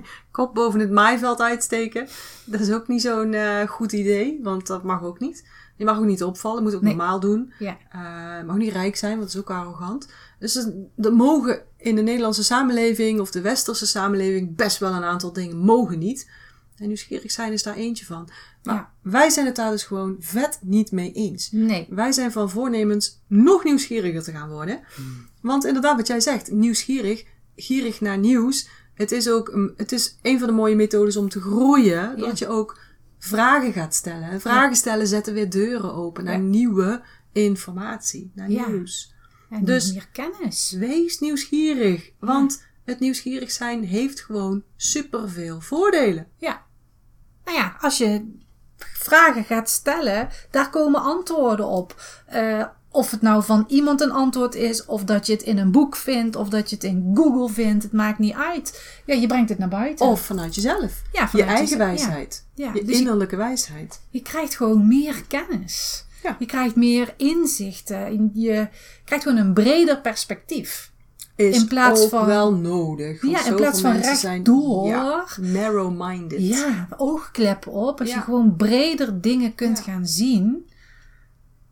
kop 0.30 0.54
boven 0.54 0.80
het 0.80 0.90
maaiveld 0.90 1.40
uitsteken. 1.40 2.08
Dat 2.44 2.60
is 2.60 2.72
ook 2.72 2.88
niet 2.88 3.02
zo'n 3.02 3.34
eh, 3.34 3.68
goed 3.68 3.92
idee, 3.92 4.38
want 4.42 4.66
dat 4.66 4.82
mag 4.82 5.02
ook 5.02 5.20
niet. 5.20 5.48
Je 5.76 5.84
mag 5.84 5.98
ook 5.98 6.04
niet 6.04 6.22
opvallen, 6.24 6.62
moet 6.62 6.74
ook 6.74 6.82
Nee. 6.82 6.94
normaal 6.94 7.20
doen. 7.20 7.52
ja. 7.58 7.78
Eh, 7.90 8.38
je 8.38 8.44
mag 8.46 8.56
niet 8.56 8.72
rijk 8.72 8.96
zijn, 8.96 9.12
want 9.18 9.22
dat 9.32 9.34
is 9.34 9.40
ook 9.40 9.56
arrogant. 9.56 10.08
Dus 10.38 10.56
er 10.96 11.12
mogen 11.12 11.62
in 11.76 11.94
de 11.96 12.02
Nederlandse 12.02 12.44
samenleving 12.44 13.20
of 13.20 13.30
de 13.30 13.40
westerse 13.40 13.86
samenleving 13.86 14.56
best 14.56 14.78
wel 14.78 14.92
een 14.92 15.04
aantal 15.04 15.32
dingen 15.32 15.56
mogen 15.56 15.98
niet. 15.98 16.30
En 16.76 16.86
nieuwsgierig 16.86 17.30
zijn 17.30 17.52
is 17.52 17.62
daar 17.62 17.74
eentje 17.74 18.04
van. 18.04 18.28
Maar 18.62 18.74
Ja. 18.74 18.92
wij 19.02 19.30
zijn 19.30 19.46
het 19.46 19.56
daar 19.56 19.70
dus 19.70 19.84
gewoon 19.84 20.16
vet 20.18 20.58
niet 20.62 20.92
mee 20.92 21.12
eens. 21.12 21.48
Nee. 21.52 21.86
Wij 21.90 22.12
zijn 22.12 22.32
van 22.32 22.50
voornemens 22.50 23.20
nog 23.26 23.64
nieuwsgieriger 23.64 24.22
te 24.22 24.32
gaan 24.32 24.48
worden. 24.50 24.80
Want 25.40 25.64
inderdaad, 25.64 25.96
wat 25.96 26.06
jij 26.06 26.20
zegt, 26.20 26.50
nieuwsgierig, 26.50 27.24
gierig 27.56 28.00
naar 28.00 28.18
nieuws. 28.18 28.68
Het 28.94 29.12
is 29.12 29.28
ook 29.30 29.48
een- 29.48 29.74
het 29.76 29.92
is 29.92 30.18
een 30.22 30.38
van 30.38 30.48
de 30.48 30.54
mooie 30.54 30.76
methodes 30.76 31.16
om 31.16 31.28
te 31.28 31.40
groeien. 31.40 31.94
Ja. 31.94 32.14
Dat 32.16 32.38
je 32.38 32.48
ook 32.48 32.80
vragen 33.18 33.72
gaat 33.72 33.94
stellen. 33.94 34.30
En 34.30 34.40
vragen 34.40 34.76
stellen 34.76 35.06
zetten 35.06 35.34
weer 35.34 35.50
deuren 35.50 35.94
open 35.94 36.24
naar 36.24 36.34
Ja. 36.34 36.40
nieuwe 36.40 37.02
informatie, 37.32 38.30
naar 38.34 38.48
nieuws. 38.48 39.14
En 39.50 39.64
Dus- 39.64 39.92
meer 39.92 40.08
kennis. 40.12 40.72
Wees 40.78 41.18
nieuwsgierig, 41.18 42.10
want 42.20 42.64
het 42.84 43.00
nieuwsgierig 43.00 43.50
zijn 43.50 43.84
heeft 43.84 44.20
gewoon 44.20 44.62
superveel 44.76 45.60
voordelen. 45.60 46.26
Ja. 46.36 46.62
Nou 47.44 47.56
ja, 47.56 47.76
als 47.80 47.98
je 47.98 48.36
vragen 48.78 49.44
gaat 49.44 49.70
stellen, 49.70 50.28
daar 50.50 50.70
komen 50.70 51.02
antwoorden 51.02 51.66
op. 51.66 52.02
Eh, 52.26 52.66
of 52.92 53.10
het 53.10 53.22
nou 53.22 53.42
van 53.44 53.64
iemand 53.68 54.00
een 54.00 54.10
antwoord 54.12 54.54
is, 54.54 54.84
of 54.84 55.04
dat 55.04 55.26
je 55.26 55.32
het 55.32 55.42
in 55.42 55.58
een 55.58 55.70
boek 55.70 55.96
vindt, 55.96 56.36
of 56.36 56.48
dat 56.48 56.70
je 56.70 56.74
het 56.76 56.84
in 56.84 57.10
Google 57.14 57.48
vindt, 57.54 57.82
het 57.82 57.92
maakt 57.92 58.18
niet 58.18 58.34
uit. 58.34 58.82
Ja, 59.06 59.14
je 59.14 59.26
brengt 59.26 59.48
het 59.48 59.58
naar 59.58 59.68
buiten. 59.68 60.06
Of 60.06 60.20
vanuit 60.20 60.54
jezelf. 60.54 61.02
Ja, 61.12 61.20
je 61.22 61.28
vanuit 61.28 61.48
eigen 61.48 61.62
jezelf, 61.64 61.80
ja. 61.80 61.86
wijsheid. 61.86 62.46
Ja, 62.54 62.70
je 62.74 62.84
dus 62.84 62.94
je- 62.94 63.00
innerlijke 63.02 63.36
wijsheid. 63.36 64.00
Je 64.10 64.22
krijgt 64.22 64.56
gewoon 64.56 64.88
meer 64.88 65.22
kennis. 65.28 66.04
Ja. 66.22 66.36
Je 66.38 66.46
krijgt 66.46 66.76
meer 66.76 67.14
inzichten. 67.16 68.30
Je 68.34 68.68
krijgt 69.04 69.24
gewoon 69.24 69.38
een 69.46 69.52
breder 69.52 70.00
perspectief. 70.00 70.90
Is 71.36 71.56
In 71.56 71.66
plaats 71.68 72.02
ook 72.02 72.08
van- 72.08 72.26
wel 72.26 72.54
nodig. 72.54 73.22
Ja, 73.26 73.46
in 73.46 73.54
plaats 73.54 73.80
van 73.80 73.92
mensen 73.92 74.16
zijn 74.16 74.42
ja, 74.84 75.24
narrow-minded. 75.40 76.40
Ja, 76.40 76.88
oogkleppen 76.96 77.72
op. 77.72 78.00
Als 78.00 78.12
je 78.14 78.20
gewoon 78.20 78.56
breder 78.56 79.20
dingen 79.20 79.54
kunt 79.54 79.80
gaan 79.80 80.06
zien. 80.06 80.70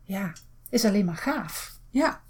Ja, 0.03 0.31
is 0.71 0.85
alleen 0.85 1.05
maar 1.05 1.15
gaaf. 1.17 1.71
Ja, 1.89 2.21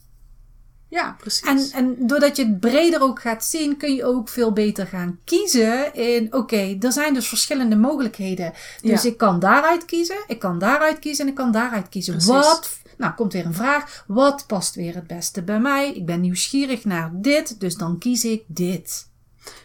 ja 0.88 1.16
precies. 1.20 1.48
En, 1.48 1.70
en 1.74 2.08
doordat 2.08 2.36
je 2.36 2.46
het 2.46 2.60
breder 2.60 3.02
ook 3.02 3.22
gaat 3.22 3.46
zien, 3.46 3.78
kun 3.78 3.96
je 3.96 4.06
ook 4.06 4.30
veel 4.30 4.54
beter 4.54 4.88
gaan 4.88 5.20
kiezen 5.26 5.94
in, 5.94 6.34
oké, 6.34 6.78
er 6.80 6.92
zijn 6.92 7.14
dus 7.14 7.28
verschillende 7.28 7.76
mogelijkheden. 7.76 8.54
Dus 8.82 9.04
Ja. 9.04 9.10
ik 9.10 9.18
kan 9.18 9.40
daaruit 9.40 9.86
kiezen, 9.86 10.24
ik 10.28 10.40
kan 10.40 10.60
daaruit 10.60 11.00
kiezen 11.00 11.24
en 11.26 11.30
ik 11.32 11.38
kan 11.38 11.52
daaruit 11.52 11.90
kiezen. 11.90 12.14
Precies. 12.14 12.32
Wat, 12.32 12.80
nou 12.98 13.14
komt 13.14 13.34
weer 13.34 13.46
een 13.46 13.54
vraag, 13.54 14.04
wat 14.08 14.44
past 14.48 14.76
weer 14.76 14.96
het 14.96 15.08
beste 15.08 15.44
bij 15.44 15.60
mij? 15.60 15.94
Ik 15.94 16.06
ben 16.06 16.22
nieuwsgierig 16.22 16.86
naar 16.86 17.12
dit, 17.14 17.60
dus 17.60 17.76
dan 17.76 17.98
kies 17.98 18.26
ik 18.26 18.44
dit. 18.48 19.10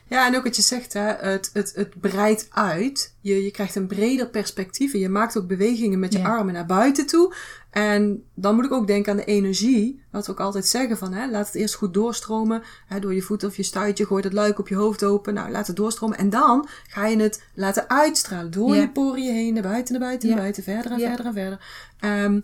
Ja, 0.09 0.26
en 0.26 0.37
ook 0.37 0.45
wat 0.45 0.56
je 0.56 0.62
zegt, 0.62 0.92
hè, 0.92 1.00
het, 1.00 1.50
het, 1.52 1.73
het 1.75 2.00
breidt 2.00 2.47
uit. 2.50 3.14
Je, 3.21 3.42
je 3.45 3.50
krijgt 3.50 3.75
een 3.75 3.87
breder 3.87 4.28
perspectief 4.28 4.92
en 4.92 4.99
je 4.99 5.09
maakt 5.09 5.37
ook 5.38 5.47
bewegingen 5.47 5.99
met 5.99 6.12
je 6.12 6.18
Ja. 6.18 6.25
armen 6.28 6.54
naar 6.54 6.66
buiten 6.66 7.06
toe. 7.06 7.35
En 7.76 8.25
dan 8.35 8.54
moet 8.54 8.64
ik 8.64 8.73
ook 8.73 8.87
denken 8.87 9.11
aan 9.12 9.18
de 9.18 9.25
energie. 9.25 10.02
Wat 10.11 10.26
we 10.26 10.33
ook 10.33 10.40
altijd 10.40 10.66
zeggen 10.66 10.99
van, 10.99 11.12
hè, 11.12 11.30
laat 11.30 11.47
het 11.47 11.54
eerst 11.54 11.75
goed 11.75 11.95
doorstromen. 11.95 12.62
Hè, 12.87 13.00
door 13.00 13.14
je 13.14 13.23
voet 13.23 13.45
of 13.45 13.56
je 13.56 13.62
stuitje, 13.62 14.06
gooi 14.06 14.23
het 14.23 14.33
luik 14.33 14.59
op 14.59 14.68
je 14.68 14.75
hoofd 14.75 15.04
open. 15.04 15.35
Nou, 15.35 15.50
laat 15.50 15.66
het 15.66 15.76
doorstromen. 15.76 16.18
En 16.18 16.30
dan 16.30 16.68
ga 16.88 17.06
je 17.06 17.16
het 17.18 17.42
laten 17.54 17.88
uitstralen 17.88 18.50
door 18.50 18.75
Ja. 18.75 18.80
je 18.80 18.90
poriën 18.90 19.35
heen, 19.35 19.54
naar 19.54 19.62
buiten, 19.62 19.92
naar 19.92 20.02
buiten, 20.09 20.28
naar 20.28 20.37
Ja. 20.37 20.42
buiten, 20.42 20.62
verder 20.62 20.90
en 20.92 20.99
Ja. 20.99 21.06
verder 21.06 21.26
en 21.26 21.33
verder. 21.33 21.61
Ehm, 22.00 22.40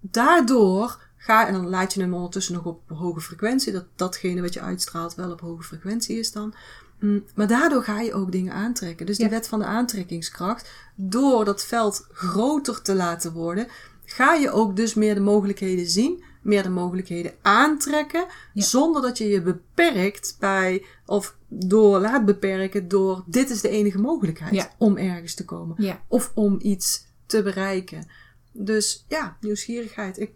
daardoor 0.00 0.98
ga, 1.16 1.46
en 1.46 1.52
dan 1.52 1.68
laat 1.68 1.94
je 1.94 2.00
hem 2.00 2.14
ondertussen 2.14 2.54
nog 2.54 2.64
op 2.64 2.80
hoge 2.86 3.20
frequentie, 3.20 3.72
dat 3.72 3.84
datgene 3.96 4.40
wat 4.40 4.54
je 4.54 4.60
uitstraalt 4.60 5.14
wel 5.14 5.30
op 5.30 5.40
hoge 5.40 5.62
frequentie 5.62 6.18
is 6.18 6.32
dan. 6.32 6.54
Mm, 7.00 7.24
Maar 7.34 7.46
daardoor 7.46 7.82
ga 7.82 8.00
je 8.00 8.14
ook 8.14 8.32
dingen 8.32 8.52
aantrekken. 8.52 9.06
Dus 9.06 9.16
die 9.16 9.28
wet 9.28 9.48
van 9.48 9.58
de 9.58 9.64
aantrekkingskracht, 9.64 10.70
door 10.94 11.44
dat 11.44 11.64
veld 11.64 12.06
groter 12.12 12.82
te 12.82 12.94
laten 12.94 13.32
worden, 13.32 13.66
ga 14.04 14.34
je 14.34 14.50
ook 14.50 14.76
dus 14.76 14.94
meer 14.94 15.14
de 15.14 15.20
mogelijkheden 15.20 15.86
zien, 15.86 16.22
meer 16.42 16.62
de 16.62 16.68
mogelijkheden 16.70 17.32
aantrekken, 17.42 18.26
Ja. 18.52 18.62
zonder 18.62 19.02
dat 19.02 19.18
je 19.18 19.26
je 19.28 19.42
beperkt 19.42 20.36
bij, 20.40 20.84
of 21.06 21.36
door 21.48 21.98
laat 22.00 22.24
beperken 22.24 22.88
door, 22.88 23.22
dit 23.26 23.50
is 23.50 23.60
de 23.60 23.68
enige 23.68 23.98
mogelijkheid 23.98 24.54
Ja. 24.54 24.70
om 24.78 24.96
ergens 24.96 25.34
te 25.34 25.44
komen. 25.44 25.76
Ja. 25.78 26.02
Of 26.08 26.30
om 26.34 26.58
iets 26.62 27.06
te 27.26 27.42
bereiken. 27.42 28.06
Dus 28.52 29.04
ja, 29.08 29.36
nieuwsgierigheid, 29.40 30.18
ik 30.20 30.32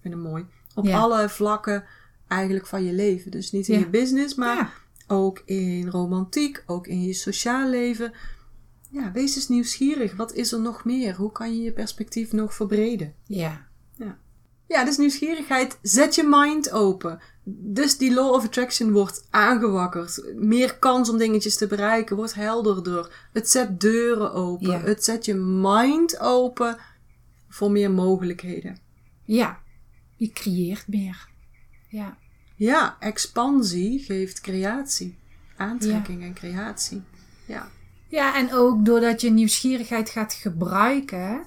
vind 0.00 0.14
het 0.14 0.22
mooi. 0.22 0.44
Op 0.74 0.86
alle 0.88 1.28
vlakken 1.28 1.84
eigenlijk 2.28 2.66
van 2.66 2.84
je 2.84 2.92
leven. 2.92 3.30
Dus 3.30 3.50
niet 3.52 3.68
in 3.68 3.78
je 3.78 3.88
business, 3.88 4.34
maar 4.34 4.80
ook 5.06 5.42
in 5.44 5.88
romantiek, 5.88 6.62
ook 6.66 6.86
in 6.86 7.02
je 7.02 7.12
sociaal 7.12 7.68
leven. 7.68 8.12
Ja, 8.90 9.12
wees 9.12 9.36
eens 9.36 9.48
nieuwsgierig. 9.48 10.16
Wat 10.16 10.32
is 10.32 10.52
er 10.52 10.60
nog 10.60 10.84
meer? 10.84 11.14
Hoe 11.14 11.32
kan 11.32 11.56
je 11.56 11.62
je 11.62 11.72
perspectief 11.72 12.32
nog 12.32 12.54
verbreden? 12.54 13.14
Ja. 13.24 13.68
Ja, 14.68 14.84
dus 14.84 14.96
nieuwsgierigheid. 14.96 15.78
Zet 15.82 16.14
je 16.14 16.26
mind 16.28 16.70
open. 16.70 17.20
Dus 17.44 17.96
die 17.96 18.14
law 18.14 18.32
of 18.32 18.44
attraction 18.44 18.92
wordt 18.92 19.26
aangewakkerd. 19.30 20.22
Meer 20.34 20.78
kans 20.78 21.10
om 21.10 21.18
dingetjes 21.18 21.56
te 21.56 21.66
bereiken. 21.66 22.16
Wordt 22.16 22.34
helderder. 22.34 23.28
Het 23.32 23.50
zet 23.50 23.80
deuren 23.80 24.32
open. 24.32 24.70
Ja. 24.70 24.80
Het 24.80 25.04
zet 25.04 25.24
je 25.24 25.34
mind 25.34 26.18
open 26.18 26.76
voor 27.48 27.70
meer 27.70 27.90
mogelijkheden. 27.90 28.78
Ja. 29.24 29.58
Je 30.16 30.32
creëert 30.32 30.88
meer. 30.88 31.28
Ja. 31.88 32.18
Ja, 32.56 32.96
expansie 33.00 33.98
geeft 33.98 34.40
creatie. 34.40 35.18
Aantrekking 35.56 36.22
en 36.22 36.34
creatie. 36.34 37.02
Ja. 37.46 37.70
Ja, 38.08 38.36
en 38.36 38.54
ook 38.54 38.84
doordat 38.84 39.20
je 39.20 39.30
nieuwsgierigheid 39.30 40.10
gaat 40.10 40.32
gebruiken, 40.32 41.46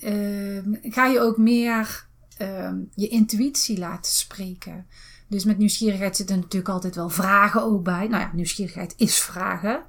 ehm, 0.00 0.74
ga 0.82 1.06
je 1.06 1.20
ook 1.20 1.36
meer 1.36 2.06
ehm, 2.36 2.76
je 2.94 3.08
intuïtie 3.08 3.78
laten 3.78 4.12
spreken. 4.12 4.86
Dus 5.28 5.44
met 5.44 5.58
nieuwsgierigheid 5.58 6.16
zitten 6.16 6.36
natuurlijk 6.36 6.68
altijd 6.68 6.94
wel 6.94 7.08
vragen 7.08 7.62
ook 7.62 7.82
bij. 7.82 8.08
Nou 8.08 8.22
ja, 8.22 8.30
nieuwsgierigheid 8.32 8.94
is 8.96 9.18
vragen. 9.18 9.82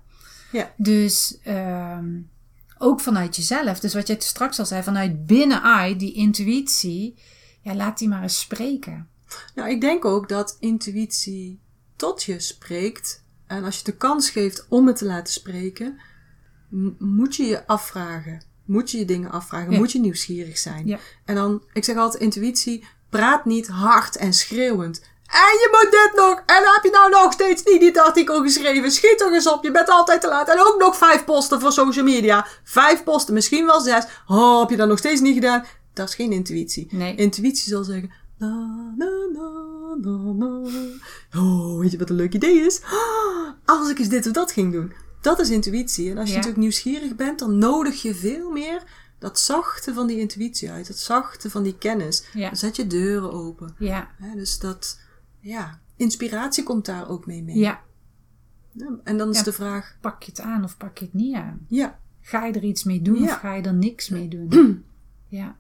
Ja. 0.51 0.73
Dus 0.77 1.37
ehm, 1.43 2.19
ook 2.77 2.99
vanuit 2.99 3.35
jezelf. 3.35 3.79
Dus 3.79 3.93
wat 3.93 4.07
jij 4.07 4.15
straks 4.19 4.59
al 4.59 4.65
zei, 4.65 4.83
vanuit 4.83 5.25
binnenuit, 5.25 5.99
die 5.99 6.13
intuïtie, 6.13 7.15
ja, 7.61 7.75
laat 7.75 7.97
die 7.97 8.07
maar 8.07 8.21
eens 8.21 8.39
spreken. 8.39 9.07
Nou, 9.55 9.69
ik 9.69 9.81
denk 9.81 10.05
ook 10.05 10.29
dat 10.29 10.57
intuïtie 10.59 11.59
tot 11.95 12.23
je 12.23 12.39
spreekt. 12.39 13.22
En 13.47 13.63
als 13.63 13.77
je 13.77 13.83
de 13.83 13.97
kans 13.97 14.29
geeft 14.29 14.65
om 14.69 14.87
het 14.87 14.95
te 14.95 15.05
laten 15.05 15.33
spreken, 15.33 15.99
moet 16.99 17.35
je 17.35 17.43
je 17.43 17.67
afvragen. 17.67 18.43
Moet 18.65 18.91
je 18.91 18.97
je 18.97 19.05
dingen 19.05 19.31
afvragen. 19.31 19.71
Ja. 19.71 19.77
Moet 19.77 19.91
je 19.91 19.99
nieuwsgierig 19.99 20.57
zijn. 20.57 20.87
Ja. 20.87 20.99
En 21.25 21.35
dan, 21.35 21.63
ik 21.73 21.83
zeg 21.83 21.95
altijd, 21.95 22.23
intuïtie 22.23 22.83
praat 23.09 23.45
niet 23.45 23.67
hard 23.67 24.15
en 24.15 24.33
schreeuwend. 24.33 25.01
En 25.33 25.39
je 25.39 25.67
moet 25.71 25.91
dit 25.91 26.11
nog. 26.15 26.37
En 26.45 26.63
dan 26.63 26.73
heb 26.73 26.83
je 26.83 26.89
nou 26.91 27.09
nog 27.09 27.33
steeds 27.33 27.63
niet 27.63 27.79
dit 27.79 27.97
artikel 27.97 28.41
geschreven. 28.41 28.91
Schiet 28.91 29.17
toch 29.17 29.31
eens 29.31 29.47
op. 29.47 29.63
Je 29.63 29.71
bent 29.71 29.89
altijd 29.89 30.21
te 30.21 30.27
laat. 30.27 30.49
En 30.49 30.59
ook 30.59 30.75
nog 30.79 30.97
vijf 30.97 31.25
posten 31.25 31.59
voor 31.59 31.71
social 31.71 32.05
media. 32.05 32.47
Vijf 32.63 33.03
posten, 33.03 33.33
misschien 33.33 33.65
wel 33.65 33.81
zes. 33.81 34.05
Oh, 34.27 34.59
heb 34.59 34.69
je 34.69 34.75
dat 34.75 34.87
nog 34.87 34.97
steeds 34.97 35.21
niet 35.21 35.33
gedaan? 35.33 35.65
Dat 35.93 36.07
is 36.07 36.15
geen 36.15 36.31
intuïtie. 36.31 36.87
Nee. 36.91 37.15
Intuïtie 37.15 37.69
zal 37.69 37.83
zeggen. 37.83 38.11
Na, 38.37 38.93
na, 38.97 39.09
na. 39.33 39.72
Oh, 41.35 41.79
weet 41.79 41.91
je 41.91 41.97
wat 41.97 42.09
een 42.09 42.15
leuk 42.15 42.33
idee 42.33 42.59
is? 42.59 42.81
Als 43.65 43.89
ik 43.89 43.99
eens 43.99 44.09
dit 44.09 44.25
of 44.27 44.31
dat 44.33 44.51
ging 44.51 44.71
doen. 44.71 44.93
Dat 45.21 45.39
is 45.39 45.49
intuïtie. 45.49 46.09
En 46.11 46.17
als 46.17 46.25
je 46.27 46.31
Ja. 46.31 46.35
natuurlijk 46.37 46.61
nieuwsgierig 46.63 47.15
bent, 47.15 47.39
dan 47.39 47.57
nodig 47.57 48.01
je 48.01 48.15
veel 48.15 48.51
meer 48.51 48.83
dat 49.19 49.39
zachte 49.39 49.93
van 49.93 50.07
die 50.07 50.19
intuïtie 50.19 50.71
uit. 50.71 50.87
Dat 50.87 50.97
zachte 50.97 51.49
van 51.49 51.63
die 51.63 51.77
kennis. 51.77 52.25
Ja. 52.33 52.47
Dan 52.47 52.57
zet 52.57 52.75
je 52.75 52.87
deuren 52.87 53.31
open. 53.33 53.75
Ja, 53.79 54.09
dus 54.35 54.59
dat, 54.59 54.99
ja, 55.39 55.79
inspiratie 55.95 56.63
komt 56.63 56.85
daar 56.85 57.09
ook 57.09 57.25
mee 57.25 57.43
mee. 57.43 57.57
ja. 57.57 57.81
En 59.03 59.17
dan 59.17 59.29
is 59.29 59.43
de 59.43 59.53
vraag, 59.53 59.97
Pak 60.01 60.23
je 60.23 60.31
het 60.31 60.39
aan 60.41 60.63
of 60.63 60.77
pak 60.77 60.97
je 60.97 61.05
het 61.05 61.13
niet 61.13 61.35
aan? 61.35 61.65
ja, 61.69 61.99
Ga 62.21 62.45
je 62.45 62.53
er 62.53 62.63
iets 62.63 62.83
mee 62.83 63.01
doen 63.01 63.23
of 63.23 63.31
ga 63.31 63.53
je 63.53 63.61
er 63.61 63.73
niks 63.73 64.09
mee 64.09 64.27
doen? 64.27 64.49
Ja. 65.27 65.55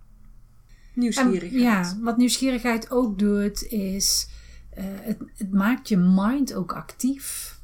En, 0.95 1.01
nieuwsgierigheid. 1.01 1.61
ja, 1.61 1.97
wat 2.01 2.17
nieuwsgierigheid 2.17 2.91
ook 2.91 3.19
doet, 3.19 3.63
is 3.63 4.27
eh, 4.69 4.83
het, 4.87 5.17
het 5.37 5.51
maakt 5.51 5.89
je 5.89 5.97
mind 5.97 6.53
ook 6.53 6.73
actief. 6.73 7.59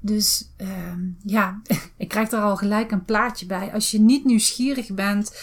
Dus 0.00 0.48
ehm, 0.56 1.00
ja, 1.22 1.62
ik 1.96 2.08
krijg 2.08 2.30
er 2.30 2.40
al 2.40 2.56
gelijk 2.56 2.90
een 2.90 3.04
plaatje 3.04 3.46
bij. 3.46 3.72
Als 3.72 3.90
je 3.90 4.00
niet 4.00 4.24
nieuwsgierig 4.24 4.94
bent, 4.94 5.38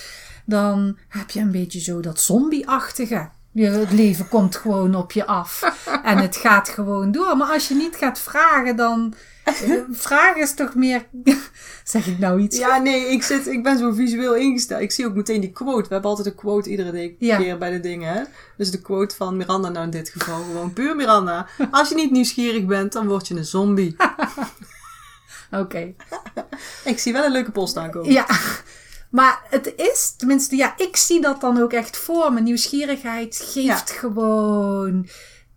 dan 0.45 0.97
heb 1.07 1.29
je 1.29 1.39
een 1.39 1.51
beetje 1.51 1.79
zo 1.79 1.99
dat 1.99 2.21
zombie-achtige. 2.21 3.29
Je- 3.53 3.65
Het 3.69 3.91
leven 3.91 4.27
komt 4.27 4.55
gewoon 4.55 4.95
op 4.95 5.11
je 5.11 5.25
af 5.25 5.61
en 6.03 6.17
het 6.17 6.35
gaat 6.35 6.69
gewoon 6.69 7.11
door. 7.11 7.37
Maar 7.37 7.47
als 7.53 7.67
je 7.67 7.75
niet 7.75 7.95
gaat 7.95 8.19
vragen, 8.19 8.75
dan. 8.75 9.13
eh, 9.43 9.53
Vragen 9.91 10.41
is 10.41 10.53
toch 10.53 10.75
meer. 10.75 11.05
Zeg 11.83 12.07
ik 12.07 12.19
nou 12.19 12.41
iets? 12.41 12.57
Ja, 12.57 12.77
nee, 12.77 13.05
ik, 13.11 13.23
zit, 13.23 13.47
ik 13.47 13.63
ben 13.63 13.77
zo 13.77 13.91
visueel 13.91 14.35
ingesteld. 14.35 14.81
Ik 14.81 14.91
zie 14.91 15.05
ook 15.05 15.15
meteen 15.15 15.41
die 15.41 15.51
quote. 15.51 15.87
We 15.87 15.93
hebben 15.93 16.09
altijd 16.09 16.27
een 16.27 16.35
quote 16.35 16.69
iedere 16.69 17.15
Ja. 17.19 17.37
keer 17.37 17.57
bij 17.57 17.71
de 17.71 17.79
dingen. 17.79 18.13
Hè? 18.13 18.21
Dus 18.57 18.71
de 18.71 18.81
quote 18.81 19.15
van 19.15 19.37
Miranda 19.37 19.69
nou 19.69 19.85
in 19.85 19.91
dit 19.91 20.09
geval. 20.09 20.43
Gewoon 20.43 20.73
puur 20.73 20.95
Miranda. 20.95 21.47
Als 21.71 21.89
je 21.89 21.95
niet 21.95 22.11
nieuwsgierig 22.11 22.65
bent, 22.65 22.91
dan 22.93 23.07
word 23.07 23.27
je 23.27 23.35
een 23.35 23.45
zombie. 23.45 23.95
Oké. 25.51 25.93
Ik 26.85 26.99
zie 26.99 27.13
wel 27.13 27.25
een 27.25 27.31
leuke 27.31 27.51
post 27.51 27.77
aankomen. 27.77 28.11
Ja, 28.11 28.25
maar 29.11 29.41
het 29.49 29.73
is, 29.75 30.13
tenminste, 30.17 30.55
ja, 30.55 30.73
ik 30.77 30.95
zie 30.95 31.21
dat 31.21 31.41
dan 31.41 31.61
ook 31.61 31.73
echt 31.73 31.97
voor 31.97 32.33
me. 32.33 32.41
Nieuwsgierigheid 32.41 33.35
geeft 33.43 33.65
Ja. 33.65 33.75
gewoon 33.99 35.07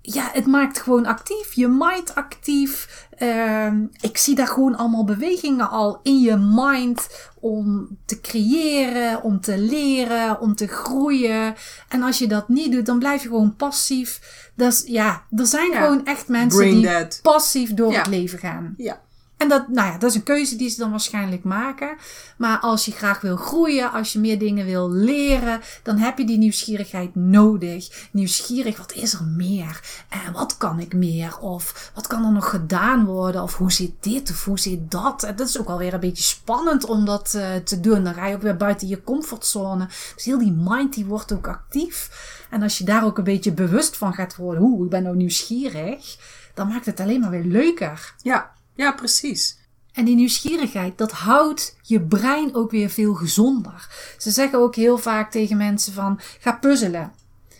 ja, 0.06 0.30
het 0.32 0.46
maakt 0.46 0.80
gewoon 0.80 1.06
actief. 1.06 1.52
Je 1.52 1.68
mind 1.68 2.14
actief. 2.14 3.06
Ehm, 3.18 3.82
ik 4.00 4.18
zie 4.18 4.34
daar 4.34 4.46
gewoon 4.46 4.76
allemaal 4.76 5.04
bewegingen 5.04 5.70
al 5.70 6.00
in 6.02 6.20
je 6.20 6.36
mind 6.36 7.08
om 7.40 7.88
te 8.06 8.20
creëren, 8.20 9.22
om 9.22 9.40
te 9.40 9.58
leren, 9.58 10.40
om 10.40 10.54
te 10.54 10.66
groeien. 10.66 11.54
En 11.88 12.02
als 12.02 12.18
je 12.18 12.26
dat 12.26 12.48
niet 12.48 12.72
doet, 12.72 12.86
dan 12.86 12.98
blijf 12.98 13.22
je 13.22 13.28
gewoon 13.28 13.56
passief. 13.56 14.20
Dus 14.54 14.82
ja, 14.86 15.22
er 15.36 15.46
zijn 15.46 15.70
Ja. 15.70 15.80
gewoon 15.82 16.04
echt 16.06 16.28
mensen 16.28 16.70
die 16.70 16.88
passief 17.22 17.74
door 17.74 17.92
Ja. 17.92 17.98
het 17.98 18.06
leven 18.06 18.38
gaan. 18.38 18.74
Ja. 18.76 19.00
En 19.36 19.48
dat, 19.48 19.68
nou 19.68 19.92
ja, 19.92 19.98
dat 19.98 20.10
is 20.10 20.16
een 20.16 20.22
keuze 20.22 20.56
die 20.56 20.68
ze 20.68 20.78
dan 20.78 20.90
waarschijnlijk 20.90 21.44
maken. 21.44 21.96
Maar 22.36 22.58
als 22.58 22.84
je 22.84 22.92
graag 22.92 23.20
wil 23.20 23.36
groeien, 23.36 23.92
als 23.92 24.12
je 24.12 24.18
meer 24.18 24.38
dingen 24.38 24.66
wil 24.66 24.90
leren, 24.90 25.60
dan 25.82 25.96
heb 25.96 26.18
je 26.18 26.26
die 26.26 26.38
nieuwsgierigheid 26.38 27.14
nodig. 27.14 28.08
Nieuwsgierig, 28.12 28.78
wat 28.78 28.92
is 28.92 29.12
er 29.12 29.24
meer? 29.24 29.80
En 30.08 30.32
wat 30.32 30.56
kan 30.56 30.78
ik 30.78 30.94
meer? 30.94 31.38
Of 31.38 31.90
wat 31.94 32.06
kan 32.06 32.24
er 32.24 32.32
nog 32.32 32.50
gedaan 32.50 33.04
worden? 33.04 33.42
Of 33.42 33.56
hoe 33.56 33.72
zit 33.72 33.92
dit? 34.00 34.30
Of 34.30 34.44
hoe 34.44 34.58
zit 34.58 34.90
dat? 34.90 35.22
En 35.22 35.36
dat 35.36 35.48
is 35.48 35.58
ook 35.58 35.68
alweer 35.68 35.94
een 35.94 36.00
beetje 36.00 36.22
spannend 36.22 36.84
om 36.84 37.04
dat 37.04 37.34
eh, 37.34 37.54
te 37.54 37.80
doen. 37.80 38.04
Dan 38.04 38.14
ga 38.14 38.26
je 38.26 38.34
ook 38.34 38.42
weer 38.42 38.56
buiten 38.56 38.88
je 38.88 39.02
comfortzone. 39.02 39.86
Dus 40.14 40.24
heel 40.24 40.38
die 40.38 40.54
mind 40.58 40.94
die 40.94 41.06
wordt 41.06 41.32
ook 41.32 41.48
actief. 41.48 42.10
En 42.50 42.62
als 42.62 42.78
je 42.78 42.84
daar 42.84 43.04
ook 43.04 43.18
een 43.18 43.24
beetje 43.24 43.52
bewust 43.52 43.96
van 43.96 44.14
gaat 44.14 44.36
worden, 44.36 44.62
hoe 44.62 44.84
ik 44.84 44.90
ben 44.90 45.02
nou 45.02 45.16
nieuwsgierig, 45.16 46.16
dan 46.54 46.68
maakt 46.68 46.86
het 46.86 47.00
alleen 47.00 47.20
maar 47.20 47.30
weer 47.30 47.44
leuker. 47.44 48.14
Ja, 48.22 48.52
ja, 48.74 48.92
precies. 48.92 49.58
En 49.92 50.04
die 50.04 50.14
nieuwsgierigheid, 50.14 50.98
dat 50.98 51.12
houdt 51.12 51.76
je 51.82 52.00
brein 52.00 52.54
ook 52.54 52.70
weer 52.70 52.90
veel 52.90 53.14
gezonder. 53.14 53.88
Ze 54.18 54.30
zeggen 54.30 54.58
ook 54.58 54.74
heel 54.74 54.98
vaak 54.98 55.30
tegen 55.30 55.56
mensen 55.56 55.92
van, 55.92 56.20
ga 56.40 56.52
puzzelen. 56.52 57.12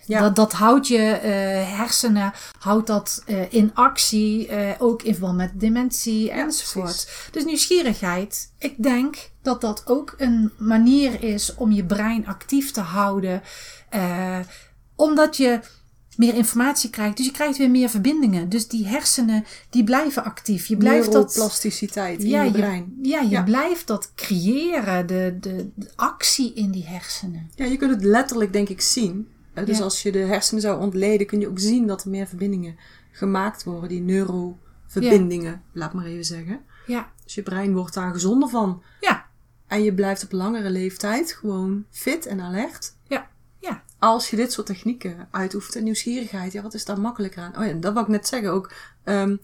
Ja. 0.07 0.21
Dat, 0.21 0.37
dat 0.37 0.53
houdt 0.53 0.89
je 0.89 0.99
eh, 0.99 1.31
hersenen, 1.79 2.33
houdt 2.59 2.87
dat 2.87 3.23
eh, 3.27 3.53
in 3.53 3.71
actie, 3.75 4.49
eh, 4.49 4.71
ook 4.79 5.03
in 5.03 5.13
verband 5.13 5.37
met 5.37 5.61
dementie 5.61 6.31
enzovoort. 6.31 7.29
Dus 7.31 7.45
nieuwsgierigheid, 7.45 8.53
ik 8.59 8.83
denk 8.83 9.31
dat 9.43 9.61
dat 9.61 9.83
ook 9.87 10.15
een 10.19 10.53
manier 10.59 11.23
is 11.23 11.55
om 11.55 11.73
je 11.73 11.85
brein 11.85 12.27
actief 12.27 12.71
te 12.71 12.81
houden. 12.81 13.43
omdat 14.97 15.37
je 15.37 15.61
meer 16.17 16.35
informatie 16.35 16.91
krijgt. 16.91 17.17
Dus 17.17 17.27
je 17.27 17.33
krijgt 17.33 17.59
weer 17.59 17.71
meer 17.71 17.89
verbindingen. 17.89 18.49
Dus 18.49 18.69
die 18.69 18.87
hersenen, 18.87 19.45
die 19.71 19.85
blijven 19.85 20.25
actief. 20.25 20.67
Je 20.67 20.77
blijft 20.77 21.13
dat... 21.13 21.13
Neuroplasticiteit 21.35 22.23
in 22.23 22.29
Ja, 22.29 22.43
je 22.43 22.51
je, 22.53 22.57
brein. 22.59 22.99
ja, 23.03 23.21
je 23.21 23.29
Ja. 23.29 23.43
blijft 23.43 23.87
dat 23.87 24.13
creëren, 24.15 25.07
de, 25.07 25.37
de, 25.41 25.71
de 25.75 25.91
actie 25.97 26.53
in 26.55 26.71
die 26.71 26.85
hersenen. 26.87 27.51
Ja, 27.55 27.65
je 27.65 27.77
kunt 27.77 27.91
het 27.91 28.05
letterlijk 28.05 28.53
denk 28.53 28.69
ik 28.69 28.81
zien. 28.81 29.29
Eh, 29.55 29.67
Dus 29.67 29.79
Ja. 29.79 29.85
als 29.85 30.03
je 30.03 30.13
de 30.13 30.19
hersenen 30.19 30.63
zou 30.63 30.81
ontleden, 30.81 31.27
kun 31.27 31.41
je 31.41 31.49
ook 31.49 31.59
zien 31.59 31.87
dat 31.87 32.05
er 32.05 32.11
meer 32.11 32.27
verbindingen 32.27 32.77
gemaakt 33.11 33.65
worden. 33.65 33.89
Die 33.89 34.01
neuroverbindingen, 34.01 35.63
laat 35.73 35.93
maar 35.93 36.05
even 36.07 36.25
zeggen. 36.25 36.61
Ja, 36.87 37.13
Dus 37.25 37.35
je 37.35 37.43
brein 37.43 37.75
wordt 37.75 37.95
daar 37.95 38.13
gezonder 38.13 38.49
van. 38.49 38.83
ja, 39.01 39.27
En 39.67 39.83
je 39.83 39.95
blijft 39.95 40.25
op 40.25 40.33
langere 40.33 40.71
leeftijd 40.71 41.33
gewoon 41.33 41.85
fit 41.91 42.27
en 42.27 42.41
alert. 42.41 42.95
ja. 43.09 43.33
Als 44.05 44.31
je 44.31 44.37
dit 44.37 44.53
soort 44.53 44.67
technieken 44.67 45.29
uitoefent. 45.31 45.77
En 45.77 45.85
nieuwsgierigheid, 45.85 46.53
ja, 46.53 46.63
wat 46.63 46.75
is 46.75 46.85
daar 46.85 47.01
makkelijker 47.01 47.43
aan? 47.43 47.59
Oh 47.59 47.67
ja, 47.67 47.73
dat 47.73 47.93
wou 47.93 48.05
ik 48.07 48.13
net 48.13 48.27
zeggen 48.27 48.51
ook. 48.51 48.73
ehm, 49.05 49.37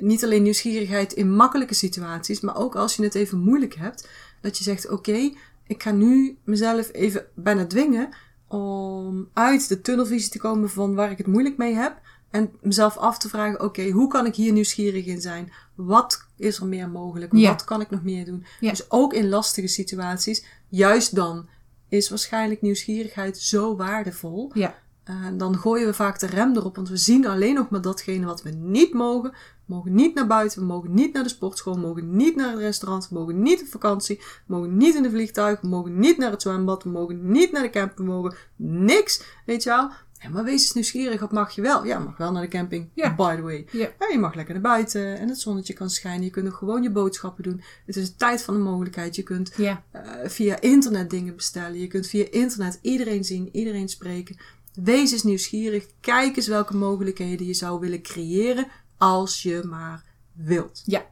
niet 0.00 0.24
alleen 0.24 0.42
nieuwsgierigheid 0.42 1.12
in 1.12 1.34
makkelijke 1.34 1.74
situaties, 1.74 2.40
maar 2.40 2.56
ook 2.56 2.76
als 2.76 2.96
je 2.96 3.02
het 3.02 3.14
even 3.14 3.38
moeilijk 3.38 3.74
hebt. 3.74 4.08
Dat 4.40 4.58
je 4.58 4.64
zegt, 4.64 4.88
oké, 4.88 5.32
ik 5.66 5.82
ga 5.82 5.90
nu 5.90 6.38
mezelf 6.44 6.92
even 6.92 7.26
bijna 7.34 7.66
dwingen 7.66 8.08
om 8.48 9.28
uit 9.32 9.68
de 9.68 9.80
tunnelvisie 9.80 10.30
te 10.30 10.38
komen 10.38 10.70
van 10.70 10.94
waar 10.94 11.10
ik 11.10 11.18
het 11.18 11.26
moeilijk 11.26 11.56
mee 11.56 11.74
heb. 11.74 12.00
En 12.30 12.52
mezelf 12.60 12.96
af 12.96 13.18
te 13.18 13.28
vragen, 13.28 13.60
oké, 13.60 13.90
hoe 13.90 14.08
kan 14.08 14.26
ik 14.26 14.34
hier 14.34 14.52
nieuwsgierig 14.52 15.06
in 15.06 15.20
zijn? 15.20 15.52
Wat 15.74 16.26
is 16.36 16.58
er 16.58 16.66
meer 16.66 16.88
mogelijk? 16.88 17.32
Ja. 17.36 17.50
Wat 17.50 17.64
kan 17.64 17.80
ik 17.80 17.90
nog 17.90 18.02
meer 18.02 18.24
doen? 18.24 18.44
Ja. 18.60 18.70
Dus 18.70 18.90
ook 18.90 19.12
in 19.12 19.28
lastige 19.28 19.68
situaties, 19.68 20.44
juist 20.68 21.14
dan 21.14 21.48
is 21.96 22.08
waarschijnlijk 22.08 22.62
nieuwsgierigheid 22.62 23.38
zo 23.38 23.76
waardevol. 23.76 24.50
ja. 24.54 24.82
Uh, 25.10 25.26
dan 25.36 25.56
gooien 25.56 25.86
we 25.86 25.94
vaak 25.94 26.18
de 26.18 26.26
rem 26.26 26.56
erop, 26.56 26.76
want 26.76 26.88
we 26.88 26.96
zien 26.96 27.26
alleen 27.26 27.54
nog 27.54 27.68
maar 27.68 27.80
datgene 27.80 28.26
wat 28.26 28.42
we 28.42 28.50
niet 28.50 28.92
mogen. 28.92 29.30
We 29.30 29.74
mogen 29.74 29.94
niet 29.94 30.14
naar 30.14 30.26
buiten, 30.26 30.58
we 30.60 30.64
mogen 30.64 30.94
niet 30.94 31.12
naar 31.12 31.22
de 31.22 31.28
sportschool, 31.28 31.74
we 31.74 31.80
mogen 31.80 32.16
niet 32.16 32.36
naar 32.36 32.50
het 32.50 32.58
restaurant, 32.58 33.08
we 33.08 33.14
mogen 33.14 33.42
niet 33.42 33.60
op 33.60 33.66
vakantie, 33.66 34.16
we 34.16 34.54
mogen 34.54 34.76
niet 34.76 34.94
in 34.94 35.02
de 35.02 35.10
vliegtuig, 35.10 35.60
we 35.60 35.68
mogen 35.68 35.98
niet 35.98 36.18
naar 36.18 36.30
het 36.30 36.42
zwembad, 36.42 36.82
we 36.82 36.88
mogen 36.90 37.30
niet 37.30 37.52
naar 37.52 37.62
de 37.62 37.70
camping, 37.70 37.98
we 38.08 38.14
mogen 38.14 38.36
niks, 38.56 39.22
weet 39.46 39.62
je 39.62 39.70
wel. 39.70 39.90
Ja, 40.24 40.30
maar 40.30 40.44
wees 40.44 40.60
eens 40.62 40.72
nieuwsgierig, 40.72 41.20
wat 41.20 41.32
mag 41.32 41.54
je 41.54 41.62
wel? 41.62 41.84
Ja, 41.84 41.98
mag 41.98 42.16
wel 42.16 42.32
naar 42.32 42.42
de 42.42 42.48
camping, 42.48 42.88
Ja. 42.94 43.14
by 43.14 43.34
the 43.36 43.42
way. 43.42 43.66
Ja. 43.72 43.88
Ja, 43.98 44.08
je 44.12 44.18
mag 44.18 44.34
lekker 44.34 44.54
naar 44.54 44.62
buiten 44.62 45.18
en 45.18 45.28
het 45.28 45.40
zonnetje 45.40 45.72
kan 45.72 45.90
schijnen. 45.90 46.24
Je 46.24 46.30
kunt 46.30 46.44
nog 46.44 46.56
gewoon 46.56 46.82
je 46.82 46.90
boodschappen 46.90 47.42
doen. 47.42 47.62
Het 47.86 47.96
is 47.96 48.08
een 48.08 48.16
tijd 48.16 48.42
van 48.42 48.54
de 48.54 48.60
mogelijkheid. 48.60 49.16
Je 49.16 49.22
kunt 49.22 49.52
Ja. 49.56 49.82
eh, 49.90 50.02
via 50.24 50.60
internet 50.60 51.10
dingen 51.10 51.36
bestellen. 51.36 51.78
Je 51.80 51.86
kunt 51.86 52.06
via 52.06 52.26
internet 52.30 52.78
iedereen 52.82 53.24
zien, 53.24 53.48
iedereen 53.52 53.88
spreken. 53.88 54.36
Wees 54.74 55.12
eens 55.12 55.22
nieuwsgierig. 55.22 55.86
Kijk 56.00 56.36
eens 56.36 56.46
welke 56.48 56.76
mogelijkheden 56.76 57.46
je 57.46 57.54
zou 57.54 57.80
willen 57.80 58.02
creëren 58.02 58.66
als 58.98 59.42
je 59.42 59.62
maar 59.68 60.04
wilt. 60.32 60.82
Ja. 60.84 61.06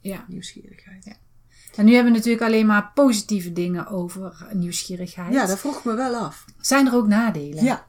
Ja. 0.00 0.24
Nieuwsgierigheid. 0.28 1.04
Ja, 1.04 1.14
En 1.76 1.84
nu 1.84 1.94
hebben 1.94 2.12
we 2.12 2.18
natuurlijk 2.18 2.44
alleen 2.44 2.66
maar 2.66 2.90
positieve 2.94 3.52
dingen 3.52 3.86
over 3.86 4.46
nieuwsgierigheid. 4.52 5.48
dat 5.48 5.58
vroeg 5.58 5.78
ik 5.78 5.84
me 5.84 5.94
wel 5.94 6.14
af. 6.14 6.44
Zijn 6.60 6.86
er 6.86 6.94
ook 6.94 7.06
nadelen? 7.06 7.64
Ja. 7.64 7.88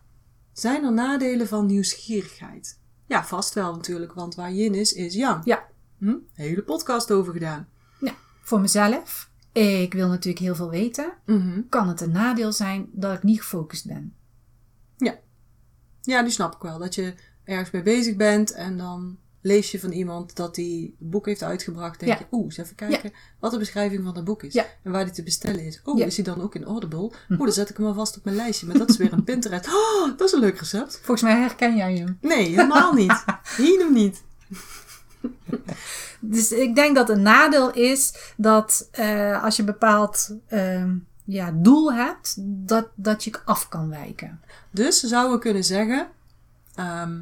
Zijn 0.54 0.84
er 0.84 0.94
nadelen 0.94 1.48
van 1.48 1.66
nieuwsgierigheid? 1.66 2.80
Ja, 3.06 3.26
vast 3.26 3.54
wel 3.54 3.76
natuurlijk, 3.76 4.14
want 4.14 4.36
waar 4.36 4.52
yin 4.54 4.74
is, 4.74 4.94
is 4.94 5.14
yang. 5.14 5.46
Ja. 5.46 5.66
Hm? 5.98 6.16
Hele 6.34 6.64
podcast 6.64 7.12
over 7.12 7.34
gedaan. 7.34 7.68
Ja. 8.00 8.14
Voor 8.42 8.60
mezelf, 8.60 9.30
ik 9.52 9.94
wil 9.94 10.08
natuurlijk 10.08 10.44
heel 10.44 10.56
veel 10.56 10.70
weten. 10.70 11.14
Mhm. 11.26 11.62
Kan 11.70 11.88
het 11.88 12.02
een 12.02 12.12
nadeel 12.12 12.52
zijn 12.52 12.90
dat 12.92 13.14
ik 13.14 13.24
niet 13.24 13.42
gefocust 13.42 13.88
ben? 13.88 14.16
Ja. 14.98 15.20
Ja, 16.02 16.22
die 16.22 16.32
snap 16.32 16.56
ik 16.56 16.62
wel. 16.62 16.80
Dat 16.80 16.96
je 16.96 17.14
ergens 17.44 17.72
mee 17.72 17.82
bezig 17.82 18.16
bent 18.16 18.52
en 18.52 18.78
dan 18.78 19.18
lees 19.42 19.72
je 19.72 19.80
van 19.80 19.92
iemand 19.92 20.36
dat 20.36 20.56
die 20.56 20.96
een 21.00 21.10
boek 21.10 21.26
heeft 21.26 21.44
uitgebracht. 21.44 22.00
Denk 22.00 22.12
Ja. 22.12 22.18
je, 22.20 22.26
oeh, 22.32 22.46
eens 22.46 22.58
even 22.58 22.76
kijken 22.76 23.12
wat 23.40 23.52
de 23.52 23.58
beschrijving 23.58 24.04
van 24.04 24.14
dat 24.14 24.24
boek 24.24 24.44
is. 24.44 24.54
Ja. 24.54 24.66
En 24.84 24.92
waar 24.92 25.04
die 25.06 25.14
te 25.14 25.24
bestellen 25.24 25.66
is. 25.66 25.82
Oeh, 25.86 26.06
is 26.06 26.16
die 26.16 26.24
dan 26.24 26.42
ook 26.42 26.56
in 26.56 26.64
Audible? 26.64 27.00
Oeh, 27.30 27.40
dan 27.40 27.52
zet 27.52 27.70
ik 27.70 27.78
hem 27.78 27.86
alvast 27.86 28.18
op 28.18 28.24
mijn 28.24 28.36
lijstje. 28.36 28.68
Maar 28.68 28.78
dat 28.78 28.90
is 28.90 28.98
weer 28.98 29.14
een 29.14 29.24
Pinterest. 29.32 29.68
Oh, 29.68 30.18
dat 30.18 30.28
is 30.28 30.32
een 30.34 30.40
leuk 30.40 30.60
recept. 30.60 30.96
Volgens 31.04 31.22
mij 31.22 31.40
herken 31.40 31.76
jij 31.76 31.96
hem. 31.98 32.18
Nee, 32.22 32.48
helemaal 32.50 32.94
niet. 32.94 33.24
Hier 33.58 33.92
niet. 33.92 34.22
Dus 36.20 36.52
ik 36.52 36.76
denk 36.76 36.96
dat 36.96 37.10
een 37.10 37.22
nadeel 37.22 37.72
is 37.74 38.14
dat 38.38 38.88
eh, 38.92 39.44
als 39.44 39.56
je 39.56 39.62
een 39.62 39.68
bepaald 39.68 40.36
ehm, 40.48 40.96
ja, 41.26 41.52
doel 41.56 41.94
hebt, 41.94 42.36
dat, 42.68 42.88
dat 42.96 43.24
je 43.24 43.32
af 43.46 43.68
kan 43.70 43.90
wijken. 43.90 44.42
Dus 44.72 45.00
zouden 45.00 45.34
we 45.34 45.40
kunnen 45.40 45.64
zeggen, 45.64 46.08
ehm, 46.76 47.20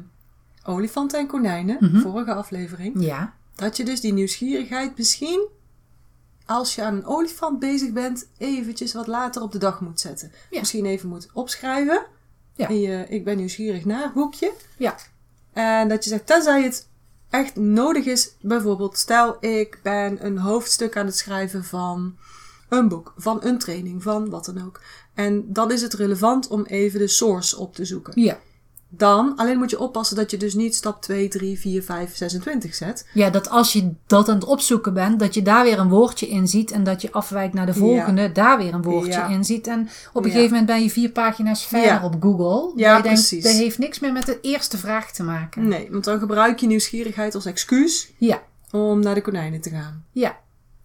olifanten 0.64 1.18
en 1.18 1.26
konijnen, 1.26 1.76
Mhm. 1.80 2.00
vorige 2.00 2.34
aflevering. 2.34 3.04
Ja. 3.04 3.34
Dat 3.54 3.76
je 3.76 3.84
dus 3.84 4.00
die 4.00 4.12
nieuwsgierigheid 4.12 4.96
misschien, 4.98 5.48
als 6.46 6.74
je 6.74 6.82
aan 6.82 6.94
een 6.94 7.06
olifant 7.06 7.58
bezig 7.58 7.92
bent, 7.92 8.26
eventjes 8.38 8.94
wat 8.94 9.06
later 9.06 9.42
op 9.42 9.52
de 9.52 9.58
dag 9.58 9.80
moet 9.80 10.00
zetten. 10.00 10.32
Ja. 10.50 10.58
Misschien 10.58 10.86
even 10.86 11.08
moet 11.08 11.28
opschrijven 11.32 12.02
Ja. 12.54 12.68
in 12.68 12.80
je 12.80 13.06
ik 13.08 13.24
ben 13.24 13.36
nieuwsgierig 13.36 13.84
naar 13.84 14.10
hoekje. 14.14 14.52
Ja. 14.76 14.94
En 15.52 15.88
dat 15.88 16.04
je 16.04 16.10
zegt, 16.10 16.26
tenzij 16.26 16.62
het 16.62 16.88
echt 17.30 17.56
nodig 17.56 18.04
is, 18.04 18.34
bijvoorbeeld 18.40 18.98
stel 18.98 19.36
ik 19.40 19.78
ben 19.82 20.24
een 20.26 20.38
hoofdstuk 20.38 20.96
aan 20.96 21.06
het 21.06 21.16
schrijven 21.16 21.64
van 21.64 22.16
een 22.68 22.88
boek, 22.88 23.12
van 23.16 23.38
een 23.44 23.58
training, 23.58 24.02
van 24.02 24.30
wat 24.30 24.44
dan 24.44 24.64
ook. 24.64 24.80
En 25.14 25.52
dan 25.52 25.70
is 25.72 25.82
het 25.82 25.94
relevant 25.94 26.48
om 26.48 26.64
even 26.64 26.98
de 26.98 27.08
source 27.08 27.58
op 27.58 27.74
te 27.74 27.84
zoeken. 27.84 28.22
Ja. 28.22 28.38
Dan, 28.92 29.32
alleen 29.36 29.58
moet 29.58 29.70
je 29.70 29.78
oppassen 29.80 30.16
dat 30.16 30.30
je 30.30 30.36
dus 30.36 30.54
niet 30.54 30.74
stap 30.74 31.02
2, 31.02 31.28
3, 31.28 31.58
4, 31.58 31.82
5, 31.82 32.16
26 32.16 32.74
zet. 32.74 33.06
Ja, 33.14 33.30
dat 33.30 33.50
als 33.50 33.72
je 33.72 33.92
dat 34.06 34.28
aan 34.28 34.34
het 34.34 34.44
opzoeken 34.44 34.94
bent, 34.94 35.18
dat 35.20 35.34
je 35.34 35.42
daar 35.42 35.64
weer 35.64 35.78
een 35.78 35.88
woordje 35.88 36.28
in 36.28 36.48
ziet 36.48 36.70
en 36.70 36.84
dat 36.84 37.02
je 37.02 37.12
afwijkt 37.12 37.54
naar 37.54 37.66
de 37.66 37.74
volgende, 37.74 38.32
daar 38.32 38.58
weer 38.58 38.74
een 38.74 38.82
woordje 38.82 39.10
Ja. 39.12 39.26
in 39.28 39.44
ziet. 39.44 39.66
En 39.66 39.88
op 40.12 40.22
een 40.24 40.28
Ja. 40.30 40.34
gegeven 40.34 40.50
moment 40.56 40.66
ben 40.66 40.82
je 40.82 40.90
vier 40.90 41.10
pagina's 41.10 41.64
verder 41.66 42.02
op 42.02 42.16
Google. 42.22 42.72
Ja, 42.76 42.96
je 42.96 43.02
denkt, 43.02 43.18
precies. 43.18 43.42
dat 43.44 43.52
heeft 43.52 43.78
niks 43.78 43.98
meer 43.98 44.12
met 44.12 44.26
de 44.26 44.38
eerste 44.40 44.76
vraag 44.78 45.12
te 45.12 45.22
maken. 45.22 45.68
Nee, 45.68 45.88
want 45.90 46.04
dan 46.04 46.18
gebruik 46.18 46.58
je 46.60 46.66
nieuwsgierigheid 46.66 47.34
als 47.34 47.46
excuus 47.46 48.12
Ja, 48.18 48.42
om 48.70 49.00
naar 49.00 49.14
de 49.14 49.22
konijnen 49.22 49.60
te 49.60 49.70
gaan. 49.70 50.04
ja, 50.12 50.38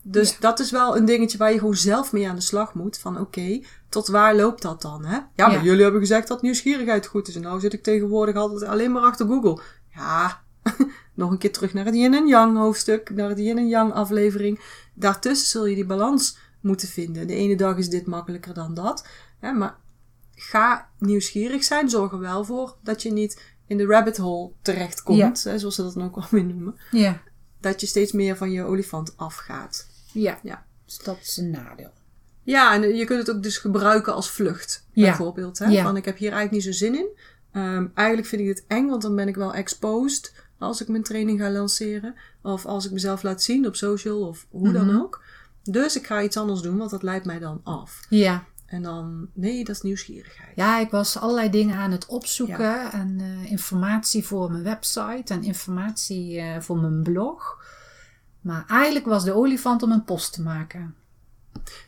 Dus 0.08 0.30
Ja. 0.32 0.36
dat 0.40 0.60
is 0.60 0.72
wel 0.72 0.98
een 0.98 1.06
dingetje 1.06 1.38
waar 1.38 1.52
je 1.52 1.60
gewoon 1.60 1.76
zelf 1.76 2.12
mee 2.12 2.30
aan 2.30 2.36
de 2.36 2.42
slag 2.42 2.74
moet. 2.74 2.98
Van 2.98 3.20
oké, 3.20 3.62
tot 3.90 4.08
waar 4.08 4.36
loopt 4.36 4.62
dat 4.62 4.82
dan? 4.82 5.06
Hè? 5.06 5.16
Ja, 5.16 5.28
maar 5.48 5.52
Ja. 5.52 5.62
jullie 5.64 5.82
hebben 5.84 6.00
gezegd 6.02 6.28
dat 6.28 6.42
nieuwsgierigheid 6.42 7.06
goed 7.06 7.28
is. 7.28 7.36
En 7.36 7.42
nou 7.42 7.60
zit 7.60 7.74
ik 7.74 7.84
tegenwoordig 7.84 8.36
altijd 8.36 8.64
alleen 8.70 8.92
maar 8.92 9.02
achter 9.02 9.26
Google. 9.28 9.62
Ja, 9.96 10.42
nog 11.14 11.32
een 11.32 11.38
keer 11.38 11.52
terug 11.52 11.74
naar 11.74 11.86
het 11.86 11.96
yin 11.96 12.14
en 12.14 12.28
yang 12.28 12.58
hoofdstuk. 12.58 13.10
Naar 13.10 13.30
het 13.30 13.40
yin 13.40 13.58
en 13.58 13.68
yang 13.68 13.94
aflevering. 13.94 14.60
Daartussen 14.94 15.48
zul 15.48 15.66
je 15.66 15.76
die 15.76 15.86
balans 15.86 16.38
moeten 16.62 16.88
vinden. 16.88 17.28
De 17.28 17.36
ene 17.36 17.56
dag 17.56 17.78
is 17.78 17.90
dit 17.90 18.06
makkelijker 18.06 18.54
dan 18.54 18.74
dat. 18.74 19.08
Hè? 19.40 19.52
Maar 19.52 19.76
ga 20.36 20.90
nieuwsgierig 21.00 21.64
zijn. 21.64 21.90
Zorg 21.90 22.12
er 22.12 22.20
wel 22.20 22.44
voor 22.44 22.76
dat 22.84 23.02
je 23.02 23.12
niet 23.12 23.42
in 23.68 23.78
de 23.78 23.86
rabbit 23.86 24.18
hole 24.18 24.52
terechtkomt, 24.62 25.44
hè, 25.44 25.60
zoals 25.60 25.76
ze 25.76 25.82
dat 25.84 25.94
dan 25.94 26.04
ook 26.06 26.16
wel 26.16 26.26
weer 26.30 26.44
noemen, 26.46 26.76
Ja. 26.92 27.22
dat 27.60 27.82
je 27.82 27.88
steeds 27.88 28.12
meer 28.12 28.38
van 28.38 28.52
je 28.52 28.64
olifant 28.64 29.18
afgaat. 29.18 29.94
Ja. 30.22 30.40
Ja. 30.44 30.66
Dus 30.86 30.98
dat 30.98 31.18
is 31.22 31.38
een 31.38 31.50
nadeel. 31.50 31.92
Ja, 32.44 32.74
en 32.74 32.96
je 32.96 33.06
kunt 33.06 33.28
het 33.28 33.36
ook 33.36 33.44
dus 33.44 33.58
gebruiken 33.58 34.14
als 34.14 34.30
vlucht, 34.32 34.88
Ja. 34.92 35.04
bijvoorbeeld. 35.06 35.60
Hè? 35.60 35.66
Ja. 35.66 35.84
Van, 35.84 35.98
ik 35.98 36.06
heb 36.06 36.18
hier 36.18 36.32
eigenlijk 36.32 36.66
niet 36.66 36.76
zo 36.76 36.86
zin 36.86 36.96
in. 36.96 37.08
Ehm, 37.52 37.88
eigenlijk 37.94 38.28
vind 38.28 38.42
ik 38.42 38.48
het 38.48 38.64
eng, 38.68 38.88
want 38.88 39.02
dan 39.02 39.16
ben 39.16 39.28
ik 39.28 39.36
wel 39.36 39.54
exposed 39.54 40.34
als 40.60 40.82
ik 40.82 40.88
mijn 40.88 41.04
training 41.04 41.40
ga 41.40 41.50
lanceren. 41.52 42.16
Of 42.42 42.66
als 42.66 42.86
ik 42.86 42.92
mezelf 42.92 43.24
laat 43.24 43.44
zien 43.44 43.68
op 43.68 43.76
social 43.76 44.28
of 44.28 44.46
hoe 44.50 44.72
dan 44.72 44.88
Mhm. 44.88 44.96
ook. 44.98 45.24
Dus 45.64 45.96
ik 45.98 46.06
ga 46.06 46.22
iets 46.22 46.38
anders 46.38 46.62
doen, 46.62 46.78
want 46.78 46.92
dat 46.92 47.04
leidt 47.04 47.26
mij 47.26 47.40
dan 47.40 47.62
af. 47.64 48.06
Ja. 48.10 48.44
En 48.66 48.82
dan, 48.84 49.28
nee, 49.34 49.64
dat 49.64 49.76
is 49.76 49.82
nieuwsgierigheid. 49.82 50.52
Ja, 50.56 50.80
ik 50.80 50.90
was 50.92 51.18
allerlei 51.18 51.50
dingen 51.50 51.76
aan 51.76 51.92
het 51.92 52.06
opzoeken. 52.06 52.92
En 52.92 53.18
eh, 53.20 53.52
informatie 53.52 54.26
voor 54.26 54.52
mijn 54.52 54.64
website 54.64 55.34
en 55.34 55.44
informatie 55.44 56.40
eh, 56.40 56.60
voor 56.60 56.78
mijn 56.78 57.04
blog. 57.04 57.64
Maar 58.46 58.66
eigenlijk 58.68 59.06
was 59.06 59.24
de 59.24 59.34
olifant 59.34 59.84
om 59.84 59.92
een 59.92 60.04
post 60.04 60.34
te 60.34 60.42
maken. 60.42 60.96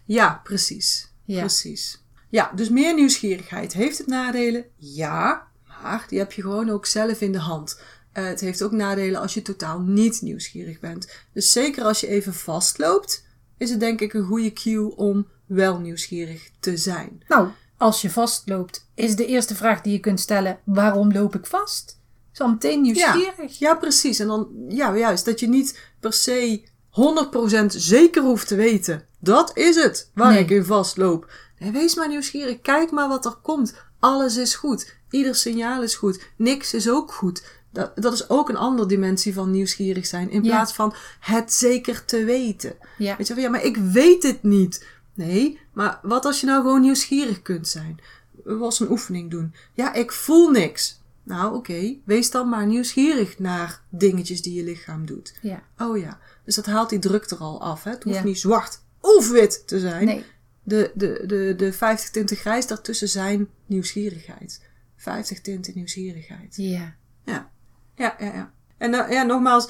Ja, 0.04 0.42
precies. 0.44 1.12
Ja. 1.24 1.40
Precies. 1.40 2.04
Ja, 2.30 2.52
dus 2.56 2.70
meer 2.70 2.94
nieuwsgierigheid. 2.94 3.74
Heeft 3.74 3.98
het 3.98 4.08
nadelen? 4.08 4.66
Ja, 4.76 5.48
maar 5.68 6.06
die 6.08 6.20
heb 6.20 6.32
je 6.32 6.42
gewoon 6.42 6.70
ook 6.70 6.86
zelf 6.86 7.22
in 7.22 7.32
de 7.32 7.40
hand. 7.40 7.82
Eh, 8.12 8.26
het 8.26 8.40
heeft 8.40 8.62
ook 8.62 8.72
nadelen 8.72 9.22
als 9.22 9.34
je 9.34 9.42
totaal 9.42 9.80
niet 9.80 10.22
nieuwsgierig 10.22 10.80
bent. 10.80 11.12
Dus 11.34 11.52
zeker 11.52 11.84
als 11.84 12.00
je 12.00 12.08
even 12.08 12.34
vastloopt, 12.34 13.26
is 13.58 13.70
het 13.70 13.80
denk 13.80 14.02
ik 14.02 14.14
een 14.14 14.26
goede 14.26 14.54
cue 14.54 14.96
om 14.96 15.28
wel 15.46 15.80
nieuwsgierig 15.80 16.52
te 16.60 16.78
zijn. 16.78 17.24
Nou, 17.28 17.50
als 17.78 18.02
je 18.02 18.10
vastloopt, 18.10 18.90
is 18.94 19.16
de 19.16 19.26
eerste 19.26 19.56
vraag 19.56 19.82
die 19.82 19.94
je 19.94 20.00
kunt 20.00 20.20
stellen: 20.20 20.60
waarom 20.64 21.12
loop 21.12 21.36
ik 21.36 21.46
vast? 21.46 21.97
Is 22.38 22.44
al 22.44 22.50
meteen 22.52 22.82
nieuwsgierig. 22.82 23.60
Ja, 23.60 23.76
precies. 23.76 24.20
En 24.20 24.28
dan, 24.28 24.48
ja, 24.68 24.98
juist, 24.98 25.26
dat 25.26 25.40
je 25.40 25.48
niet 25.48 25.80
per 26.00 26.14
se 26.14 26.62
100% 26.90 27.66
zeker 27.68 28.24
hoeft 28.24 28.48
te 28.48 28.56
weten. 28.56 29.06
Dat 29.20 29.52
is 29.58 29.76
het 29.76 30.12
waar 30.14 30.32
Nee. 30.32 30.44
ik 30.44 30.50
in 30.50 30.66
vastloop. 30.66 31.32
Nee, 31.60 31.72
wees 31.72 31.96
maar 31.96 32.08
nieuwsgierig. 32.08 32.62
Kijk 32.62 32.92
maar 32.92 33.08
wat 33.08 33.26
er 33.26 33.36
komt. 33.42 33.74
Alles 34.00 34.36
is 34.36 34.56
goed. 34.56 34.96
Ieder 35.10 35.36
signaal 35.36 35.84
is 35.84 35.96
goed. 35.96 36.24
Niks 36.36 36.74
is 36.74 36.90
ook 36.90 37.14
goed. 37.14 37.44
Dat, 37.72 37.92
dat 37.96 38.14
is 38.14 38.30
ook 38.30 38.50
een 38.50 38.58
andere 38.58 38.88
dimensie 38.88 39.34
van 39.34 39.52
nieuwsgierig 39.52 40.06
zijn. 40.06 40.30
In 40.30 40.44
Ja. 40.44 40.50
plaats 40.50 40.74
van 40.74 40.94
het 41.20 41.54
zeker 41.54 42.06
te 42.06 42.24
weten. 42.24 42.76
Ja. 42.98 43.16
Weet 43.18 43.28
je 43.28 43.34
wel, 43.34 43.44
ja, 43.44 43.50
maar 43.50 43.64
ik 43.64 43.78
weet 43.78 44.24
het 44.24 44.44
niet. 44.44 44.86
Nee, 45.14 45.60
maar 45.74 46.00
wat 46.02 46.26
als 46.26 46.40
je 46.40 46.46
nou 46.46 46.62
gewoon 46.62 46.82
nieuwsgierig 46.82 47.42
kunt 47.42 47.68
zijn? 47.68 48.00
We 48.44 48.58
was 48.58 48.80
een 48.80 48.92
oefening 48.92 49.32
doen. 49.32 49.54
Ja, 49.74 49.94
ik 49.94 50.12
voel 50.12 50.50
niks. 50.50 51.00
Nou, 51.28 51.56
oké. 51.56 51.96
Wees 52.06 52.32
dan 52.32 52.50
maar 52.50 52.66
nieuwsgierig 52.66 53.40
naar 53.40 53.82
dingetjes 53.90 54.42
die 54.42 54.54
je 54.54 54.64
lichaam 54.64 55.06
doet. 55.06 55.38
Ja. 55.42 55.64
Oh 55.78 55.98
ja. 55.98 56.20
Dus 56.46 56.56
dat 56.56 56.66
haalt 56.66 56.90
die 56.90 57.00
druk 57.00 57.30
er 57.30 57.38
al 57.38 57.62
af. 57.62 57.84
Hè? 57.84 57.92
Het 57.92 58.04
hoeft 58.04 58.16
Ja. 58.16 58.24
niet 58.24 58.40
zwart 58.40 58.82
of 59.02 59.30
wit 59.32 59.68
te 59.68 59.80
zijn. 59.80 60.06
Nee. 60.06 60.26
De, 60.64 60.92
de, 60.96 61.24
de, 61.26 61.54
de 61.58 61.74
50 61.74 62.10
tinten 62.10 62.38
grijs 62.38 62.68
daartussen 62.68 63.10
zijn 63.10 63.48
nieuwsgierigheid. 63.66 64.62
50 64.96 65.42
tinten 65.42 65.74
nieuwsgierigheid. 65.76 66.56
Ja. 66.56 66.96
Ja, 67.26 67.50
ja, 67.96 68.16
ja. 68.20 68.26
ja. 68.34 68.52
En 68.78 68.90
nou, 68.90 69.12
ja, 69.12 69.24
nogmaals, 69.24 69.70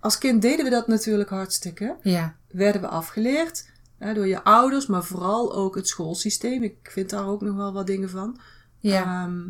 als 0.00 0.18
kind 0.18 0.42
deden 0.42 0.64
we 0.64 0.70
dat 0.70 0.86
natuurlijk 0.86 1.30
hartstikke 1.30 1.96
Ja. 2.02 2.36
werden 2.48 2.80
we 2.80 2.86
afgeleerd 2.88 3.70
hè, 3.98 4.14
door 4.14 4.26
je 4.26 4.44
ouders, 4.44 4.86
maar 4.86 5.04
vooral 5.04 5.54
ook 5.54 5.74
het 5.74 5.88
schoolsysteem. 5.88 6.62
Ik 6.62 6.76
vind 6.90 7.10
daar 7.10 7.26
ook 7.26 7.40
nog 7.40 7.56
wel 7.56 7.72
wat 7.72 7.86
dingen 7.86 8.10
van. 8.10 8.38
Ja. 8.78 9.02
Ehm, 9.24 9.40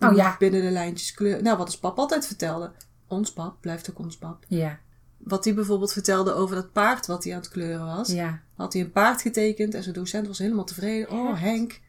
Oh, 0.00 0.16
ja. 0.16 0.36
Binnen 0.38 0.62
de 0.62 0.70
lijntjes 0.70 1.14
kleur. 1.14 1.42
Nou, 1.42 1.56
wat 1.56 1.66
ons 1.66 1.78
pap 1.78 1.98
altijd 1.98 2.26
vertelde. 2.26 2.72
Ons 3.08 3.32
pap 3.32 3.60
blijft 3.60 3.90
ook 3.90 3.98
ons 3.98 4.16
pap. 4.16 4.44
Ja. 4.48 4.78
Wat 5.16 5.44
hij 5.44 5.54
bijvoorbeeld 5.54 5.92
vertelde 5.92 6.32
over 6.32 6.54
dat 6.54 6.72
paard 6.72 7.06
wat 7.06 7.24
hij 7.24 7.32
aan 7.32 7.38
het 7.40 7.48
kleuren 7.48 7.86
was. 7.86 8.08
Ja. 8.08 8.40
Had 8.56 8.72
hij 8.72 8.82
een 8.82 8.92
paard 8.92 9.20
getekend 9.22 9.74
en 9.74 9.82
zijn 9.82 9.94
docent 9.94 10.26
was 10.26 10.38
helemaal 10.38 10.64
tevreden. 10.64 11.10
Oh, 11.10 11.26
Hert. 11.28 11.40
Henk. 11.40 11.80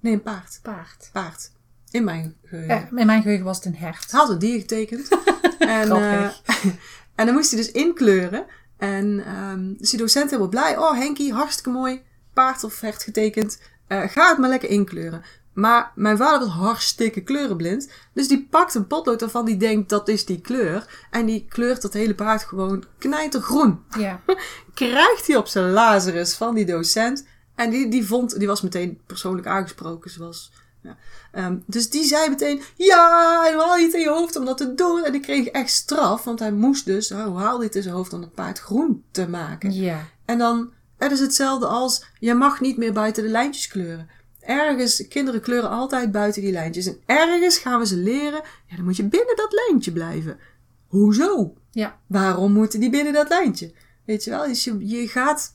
Nee, 0.00 0.12
een 0.12 0.22
paard. 0.22 0.58
Paard. 0.62 1.10
Paard. 1.12 1.50
In 1.90 2.04
mijn 2.04 2.36
geheugen. 2.44 2.88
Eh, 2.90 2.98
in 2.98 3.06
mijn 3.06 3.22
geheugen 3.22 3.44
was 3.44 3.56
het 3.56 3.64
een 3.66 3.76
hert. 3.76 4.10
Hij 4.10 4.20
had 4.20 4.30
een 4.30 4.38
dier 4.38 4.60
getekend. 4.60 5.08
en, 5.58 5.84
Grappig. 5.86 6.42
eh, 6.44 6.64
en 7.14 7.26
dan 7.26 7.34
moest 7.34 7.50
hij 7.50 7.60
dus 7.60 7.70
inkleuren. 7.72 8.46
En 8.76 9.24
ehm 9.24 9.74
dus 9.78 9.90
die 9.90 9.98
docent 9.98 10.30
helemaal 10.30 10.50
blij. 10.50 10.76
Oh, 10.76 10.92
Henkie, 10.92 11.32
hartstikke 11.32 11.70
mooi. 11.70 12.02
Paard 12.32 12.64
of 12.64 12.80
hert 12.80 13.02
getekend. 13.02 13.60
Eh, 13.86 14.02
ga 14.08 14.28
het 14.28 14.38
maar 14.38 14.48
lekker 14.48 14.68
inkleuren. 14.68 15.22
Maar 15.60 15.92
mijn 15.94 16.16
vader 16.16 16.38
was 16.38 16.56
hartstikke 16.56 17.20
kleurenblind. 17.20 17.90
Dus 18.12 18.28
die 18.28 18.46
pakt 18.50 18.74
een 18.74 18.86
potlood 18.86 19.22
ervan 19.22 19.44
die 19.44 19.56
denkt 19.56 19.88
dat 19.88 20.08
is 20.08 20.24
die 20.24 20.40
kleur. 20.40 21.06
En 21.10 21.26
die 21.26 21.46
kleurt 21.48 21.82
dat 21.82 21.92
hele 21.92 22.14
paard 22.14 22.42
gewoon 22.42 22.84
knijtergroen. 22.98 23.82
Ja. 23.98 24.20
Krijgt 24.74 25.26
hij 25.26 25.36
op 25.36 25.46
zijn 25.46 25.70
Lazarus 25.70 26.34
van 26.34 26.54
die 26.54 26.66
docent. 26.66 27.26
En 27.54 27.70
die, 27.70 27.88
die 27.88 28.06
vond, 28.06 28.38
die 28.38 28.46
was 28.46 28.60
meteen 28.60 29.00
persoonlijk 29.06 29.46
aangesproken. 29.46 30.10
Zoals, 30.10 30.52
ja. 30.82 30.96
Ehm, 31.32 31.56
dus 31.66 31.90
die 31.90 32.04
zei 32.04 32.28
meteen, 32.28 32.62
ja, 32.76 33.46
en 33.50 33.58
haal 33.58 33.76
je 33.76 33.84
het 33.84 33.94
in 33.94 34.00
je 34.00 34.08
hoofd 34.08 34.36
om 34.36 34.44
dat 34.44 34.56
te 34.56 34.74
doen. 34.74 35.04
En 35.04 35.12
die 35.12 35.20
kreeg 35.20 35.46
echt 35.46 35.70
straf, 35.70 36.24
want 36.24 36.38
hij 36.38 36.52
moest 36.52 36.84
dus, 36.84 37.12
oh, 37.12 37.36
haal 37.36 37.58
dit 37.58 37.76
in 37.76 37.82
zijn 37.82 37.94
hoofd 37.94 38.12
om 38.12 38.20
het 38.20 38.34
paard 38.34 38.58
groen 38.58 39.04
te 39.10 39.28
maken. 39.28 39.72
Ja. 39.72 40.06
En 40.24 40.38
dan, 40.38 40.72
het 40.96 41.12
is 41.12 41.20
hetzelfde 41.20 41.66
als, 41.66 42.04
je 42.18 42.34
mag 42.34 42.60
niet 42.60 42.76
meer 42.76 42.92
buiten 42.92 43.22
de 43.22 43.28
lijntjes 43.28 43.68
kleuren. 43.68 44.08
Ergens, 44.40 45.08
kinderen 45.08 45.40
kleuren 45.40 45.70
altijd 45.70 46.12
buiten 46.12 46.42
die 46.42 46.52
lijntjes. 46.52 46.86
En 46.86 46.98
ergens 47.06 47.58
gaan 47.58 47.78
we 47.78 47.86
ze 47.86 47.96
leren, 47.96 48.42
ja, 48.66 48.76
dan 48.76 48.84
moet 48.84 48.96
je 48.96 49.08
binnen 49.08 49.36
dat 49.36 49.52
lijntje 49.52 49.92
blijven. 49.92 50.38
Hoezo? 50.86 51.54
Ja. 51.70 51.98
Waarom 52.06 52.52
moeten 52.52 52.80
die 52.80 52.90
binnen 52.90 53.12
dat 53.12 53.28
lijntje? 53.28 53.72
Weet 54.04 54.24
je 54.24 54.30
wel, 54.30 54.46
dus 54.46 54.64
je, 54.64 54.88
je 54.88 55.08
gaat, 55.08 55.54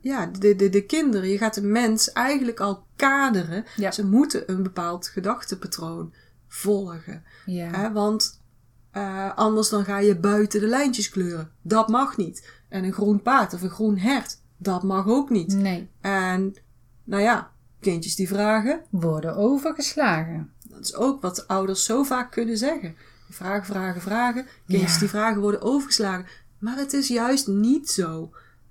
ja, 0.00 0.26
de, 0.26 0.56
de, 0.56 0.68
de 0.68 0.84
kinderen, 0.84 1.28
je 1.28 1.38
gaat 1.38 1.54
de 1.54 1.62
mens 1.62 2.12
eigenlijk 2.12 2.60
al 2.60 2.86
kaderen. 2.96 3.64
Ja. 3.76 3.90
Ze 3.90 4.06
moeten 4.06 4.50
een 4.50 4.62
bepaald 4.62 5.08
gedachtepatroon 5.08 6.14
volgen. 6.48 7.24
Ja. 7.46 7.70
Hè? 7.70 7.92
Want 7.92 8.40
eh, 8.90 9.36
anders 9.36 9.68
dan 9.68 9.84
ga 9.84 9.98
je 9.98 10.16
buiten 10.16 10.60
de 10.60 10.66
lijntjes 10.66 11.08
kleuren. 11.08 11.50
Dat 11.62 11.88
mag 11.88 12.16
niet. 12.16 12.50
En 12.68 12.84
een 12.84 12.92
groen 12.92 13.22
paard 13.22 13.54
of 13.54 13.62
een 13.62 13.70
groen 13.70 13.98
hert, 13.98 14.40
dat 14.56 14.82
mag 14.82 15.06
ook 15.06 15.30
niet. 15.30 15.54
Nee. 15.54 15.88
En 16.00 16.54
nou 17.06 17.22
ja, 17.22 17.50
kindjes 17.80 18.14
die 18.14 18.28
vragen, 18.28 18.80
Worden 18.90 19.36
overgeslagen. 19.36 20.50
dat 20.68 20.80
is 20.84 20.94
ook 20.94 21.20
wat 21.22 21.48
ouders 21.48 21.84
zo 21.84 22.02
vaak 22.02 22.30
kunnen 22.30 22.56
zeggen. 22.56 22.96
Vragen, 23.30 23.64
vragen, 23.66 24.00
vragen. 24.02 24.46
Kindjes 24.66 24.92
Ja. 24.92 24.98
die 24.98 25.08
vragen 25.08 25.40
worden 25.40 25.62
overgeslagen. 25.62 26.26
Maar 26.58 26.76
het 26.76 26.92
is 26.92 27.08
juist 27.08 27.46
niet 27.46 27.90
zo. 27.90 28.30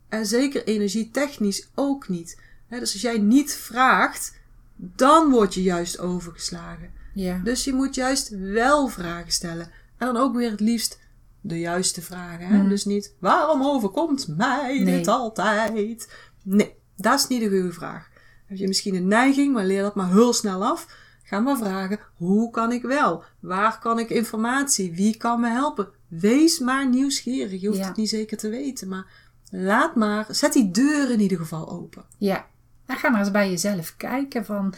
En 0.10 0.26
zeker 0.26 0.63
energietechnisch 0.67 1.67
ook 1.76 2.08
niet. 2.10 2.41
Hè, 2.67 2.80
dus 2.80 2.93
als 2.93 3.02
jij 3.02 3.17
niet 3.17 3.54
vraagt, 3.54 4.34
dan 4.76 5.30
word 5.30 5.54
je 5.54 5.63
juist 5.63 6.00
overgeslagen. 6.00 6.89
Ja. 7.13 7.41
Dus 7.43 7.63
je 7.63 7.74
moet 7.74 7.95
juist 7.95 8.30
wel 8.30 8.88
vragen 8.88 9.32
stellen. 9.32 9.71
En 9.98 10.06
dan 10.13 10.17
ook 10.17 10.36
weer 10.36 10.52
het 10.52 10.60
liefst 10.60 11.00
de 11.41 11.60
juiste 11.60 12.02
vragen. 12.02 12.48
Hè? 12.48 12.58
Mhm. 12.58 12.69
Dus 12.69 12.86
niet, 12.86 13.13
waarom 13.19 13.63
overkomt 13.63 14.28
mij 14.38 14.80
Nee. 14.80 14.98
dit 14.98 15.08
altijd? 15.08 16.08
Nee, 16.43 16.76
dat 16.95 17.19
is 17.19 17.28
niet 17.28 17.39
de 17.41 17.50
goede 17.50 17.71
vraag. 17.74 18.10
Heb 18.45 18.58
je 18.58 18.67
misschien 18.67 18.95
een 18.95 19.08
neiging, 19.08 19.53
maar 19.53 19.65
leer 19.65 19.81
dat 19.81 19.95
maar 19.95 20.10
heel 20.12 20.34
snel 20.34 20.65
af. 20.65 20.88
Ga 21.23 21.39
maar 21.39 21.58
vragen, 21.58 21.99
hoe 22.15 22.51
kan 22.51 22.71
ik 22.71 22.81
wel? 22.81 23.23
Waar 23.39 23.79
kan 23.79 23.99
ik 23.99 24.10
informatie? 24.10 24.93
Wie 24.93 25.17
kan 25.17 25.39
me 25.39 25.49
helpen? 25.49 25.88
Wees 26.08 26.60
maar 26.60 26.89
nieuwsgierig. 26.89 27.62
Je 27.62 27.67
hoeft 27.67 27.79
Ja. 27.79 27.88
het 27.88 27.95
niet 27.95 28.10
zeker 28.10 28.38
te 28.38 28.49
weten, 28.49 28.88
maar 28.88 29.05
laat 29.49 29.95
maar, 29.95 30.25
zet 30.29 30.53
die 30.53 30.71
deur 30.71 31.12
in 31.12 31.19
ieder 31.19 31.38
geval 31.38 31.69
open. 31.69 32.05
Ja. 32.17 32.45
Dan 32.86 32.97
ga 32.97 33.10
maar 33.10 33.19
eens 33.19 33.31
bij 33.31 33.49
jezelf 33.49 33.95
kijken 33.97 34.45
van, 34.45 34.73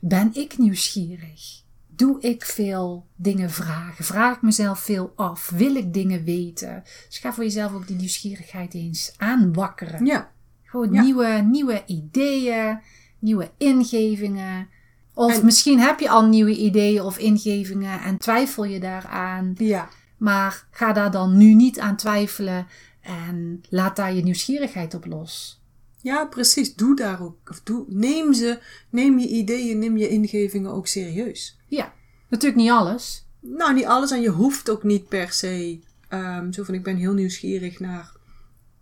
ben 0.00 0.30
ik 0.34 0.58
nieuwsgierig? 0.58 1.62
Doe 1.86 2.20
ik 2.20 2.44
veel 2.44 3.06
dingen 3.16 3.50
vragen? 3.50 4.04
Vraag 4.04 4.36
ik 4.36 4.42
mezelf 4.42 4.78
veel 4.80 5.12
af? 5.16 5.50
Wil 5.50 5.74
ik 5.74 5.92
dingen 5.94 6.24
weten? 6.24 6.82
Dus 7.08 7.18
ga 7.18 7.32
voor 7.32 7.44
jezelf 7.44 7.72
ook 7.72 7.86
die 7.86 7.96
nieuwsgierigheid 7.96 8.74
eens 8.74 9.12
aanwakkeren. 9.16 10.04
Ja, 10.06 10.30
Gewoon 10.70 10.92
Ja. 10.92 11.02
nieuwe, 11.02 11.26
nieuwe 11.50 11.82
ideeën, 11.86 12.78
nieuwe 13.18 13.50
ingevingen. 13.56 14.68
Of 15.14 15.38
En- 15.38 15.44
misschien 15.44 15.78
heb 15.80 16.00
je 16.00 16.10
al 16.10 16.26
nieuwe 16.26 16.56
ideeën 16.56 17.02
of 17.02 17.18
ingevingen 17.18 18.00
en 18.00 18.18
twijfel 18.18 18.64
je 18.64 18.80
daaraan. 18.80 19.54
ja. 19.58 19.88
Maar 20.16 20.66
ga 20.70 20.92
daar 20.92 21.10
dan 21.10 21.36
nu 21.36 21.54
niet 21.54 21.78
aan 21.78 21.96
twijfelen 21.96 22.66
en 23.00 23.62
laat 23.68 23.96
daar 23.96 24.14
je 24.14 24.22
nieuwsgierigheid 24.22 24.94
op 24.94 25.06
los. 25.06 25.60
Ja, 26.02 26.24
precies. 26.24 26.74
Doe 26.74 26.96
daar 26.96 27.22
ook. 27.22 27.36
Of 27.50 27.60
doe, 27.64 27.84
neem 27.88 28.32
ze, 28.34 28.58
neem 28.90 29.18
je 29.18 29.28
ideeën, 29.28 29.78
neem 29.78 29.96
je 29.96 30.08
ingevingen 30.08 30.70
ook 30.72 30.86
serieus. 30.86 31.58
Ja, 31.66 31.92
natuurlijk 32.28 32.62
niet 32.62 32.70
alles. 32.70 33.26
Nou, 33.40 33.74
niet 33.74 33.84
alles. 33.86 34.10
En 34.10 34.20
je 34.20 34.28
hoeft 34.30 34.70
ook 34.70 34.82
niet 34.82 35.08
per 35.08 35.32
se. 35.32 35.80
ehm, 36.08 36.52
zo 36.52 36.62
van 36.64 36.74
ik 36.74 36.82
ben 36.82 36.96
heel 36.96 37.12
nieuwsgierig 37.12 37.80
naar, 37.80 38.12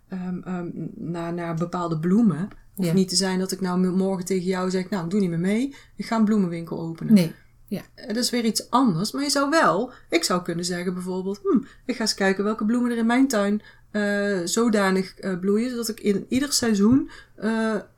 ehm, 0.09 0.39
ehm, 0.45 0.69
naar, 0.95 1.33
naar 1.35 1.55
bepaalde 1.55 1.99
bloemen. 1.99 2.49
Hoeft 2.75 2.89
Ja. 2.89 2.95
niet 2.95 3.09
te 3.09 3.17
zijn 3.17 3.39
dat 3.39 3.53
ik 3.53 3.61
nou 3.61 3.87
morgen 3.87 4.25
tegen 4.25 4.47
jou 4.47 4.71
zeg, 4.71 4.89
nou, 4.91 5.05
ik 5.05 5.11
doe 5.11 5.21
niet 5.21 5.29
meer 5.31 5.39
mee. 5.39 5.75
Ik 5.97 6.07
ga 6.07 6.17
een 6.17 6.25
bloemenwinkel 6.25 6.81
openen. 6.81 7.15
Nee. 7.15 7.35
Ja. 7.67 7.83
Eh, 7.95 8.07
Dat 8.07 8.17
is 8.17 8.31
weer 8.31 8.45
iets 8.45 8.71
anders. 8.71 9.13
Maar 9.13 9.23
je 9.23 9.31
zou 9.31 9.51
wel, 9.51 9.93
ik 10.11 10.25
zou 10.25 10.43
kunnen 10.43 10.65
zeggen 10.65 10.95
bijvoorbeeld, 10.95 11.41
hm, 11.43 11.59
ik 11.85 11.95
ga 11.97 12.01
eens 12.01 12.15
kijken 12.15 12.45
welke 12.45 12.65
bloemen 12.65 12.91
er 12.91 12.97
in 12.97 13.07
mijn 13.07 13.29
tuin 13.29 13.63
eh, 13.91 14.39
zodanig 14.45 15.15
eh, 15.15 15.39
bloeien, 15.39 15.71
zodat 15.71 15.89
ik 15.89 16.01
in 16.01 16.27
ieder 16.29 16.53
seizoen 16.53 17.11